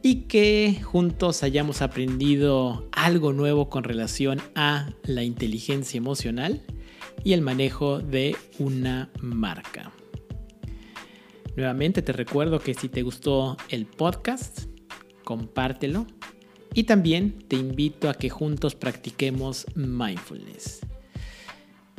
y 0.00 0.22
que 0.22 0.80
juntos 0.82 1.42
hayamos 1.42 1.82
aprendido 1.82 2.88
algo 2.92 3.34
nuevo 3.34 3.68
con 3.68 3.84
relación 3.84 4.40
a 4.54 4.88
la 5.02 5.22
inteligencia 5.22 5.98
emocional 5.98 6.62
y 7.24 7.34
el 7.34 7.42
manejo 7.42 7.98
de 7.98 8.36
una 8.58 9.10
marca. 9.20 9.92
Nuevamente 11.56 12.00
te 12.00 12.12
recuerdo 12.12 12.58
que 12.58 12.72
si 12.72 12.88
te 12.88 13.02
gustó 13.02 13.58
el 13.68 13.84
podcast, 13.84 14.62
compártelo 15.24 16.06
y 16.74 16.84
también 16.84 17.38
te 17.48 17.56
invito 17.56 18.10
a 18.10 18.14
que 18.14 18.28
juntos 18.28 18.74
practiquemos 18.74 19.66
mindfulness. 19.76 20.80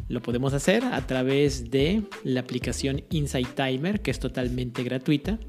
Lo 0.07 0.21
podemos 0.21 0.53
hacer 0.53 0.83
a 0.83 1.07
través 1.07 1.71
de 1.71 2.03
la 2.23 2.41
aplicación 2.41 3.03
Insight 3.09 3.55
Timer, 3.55 4.01
que 4.01 4.11
es 4.11 4.19
totalmente 4.19 4.83
gratuita, 4.83 5.39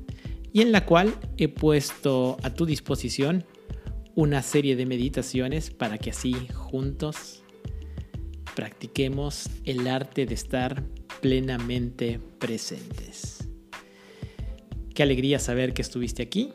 y 0.52 0.62
en 0.62 0.72
la 0.72 0.86
cual 0.86 1.14
he 1.36 1.48
puesto 1.48 2.38
a 2.42 2.54
tu 2.54 2.64
disposición 2.64 3.44
una 4.14 4.40
serie 4.42 4.76
de 4.76 4.86
meditaciones 4.86 5.70
para 5.70 5.98
que 5.98 6.10
así 6.10 6.34
juntos 6.54 7.42
practiquemos 8.54 9.50
el 9.64 9.86
arte 9.86 10.24
de 10.24 10.34
estar 10.34 10.82
plenamente 11.20 12.18
presentes. 12.38 13.46
Qué 14.94 15.02
alegría 15.02 15.38
saber 15.38 15.74
que 15.74 15.82
estuviste 15.82 16.22
aquí 16.22 16.54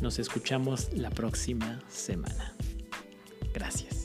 nos 0.00 0.18
escuchamos 0.18 0.92
la 0.92 1.10
próxima 1.10 1.82
semana. 1.88 2.54
Gracias. 3.52 3.97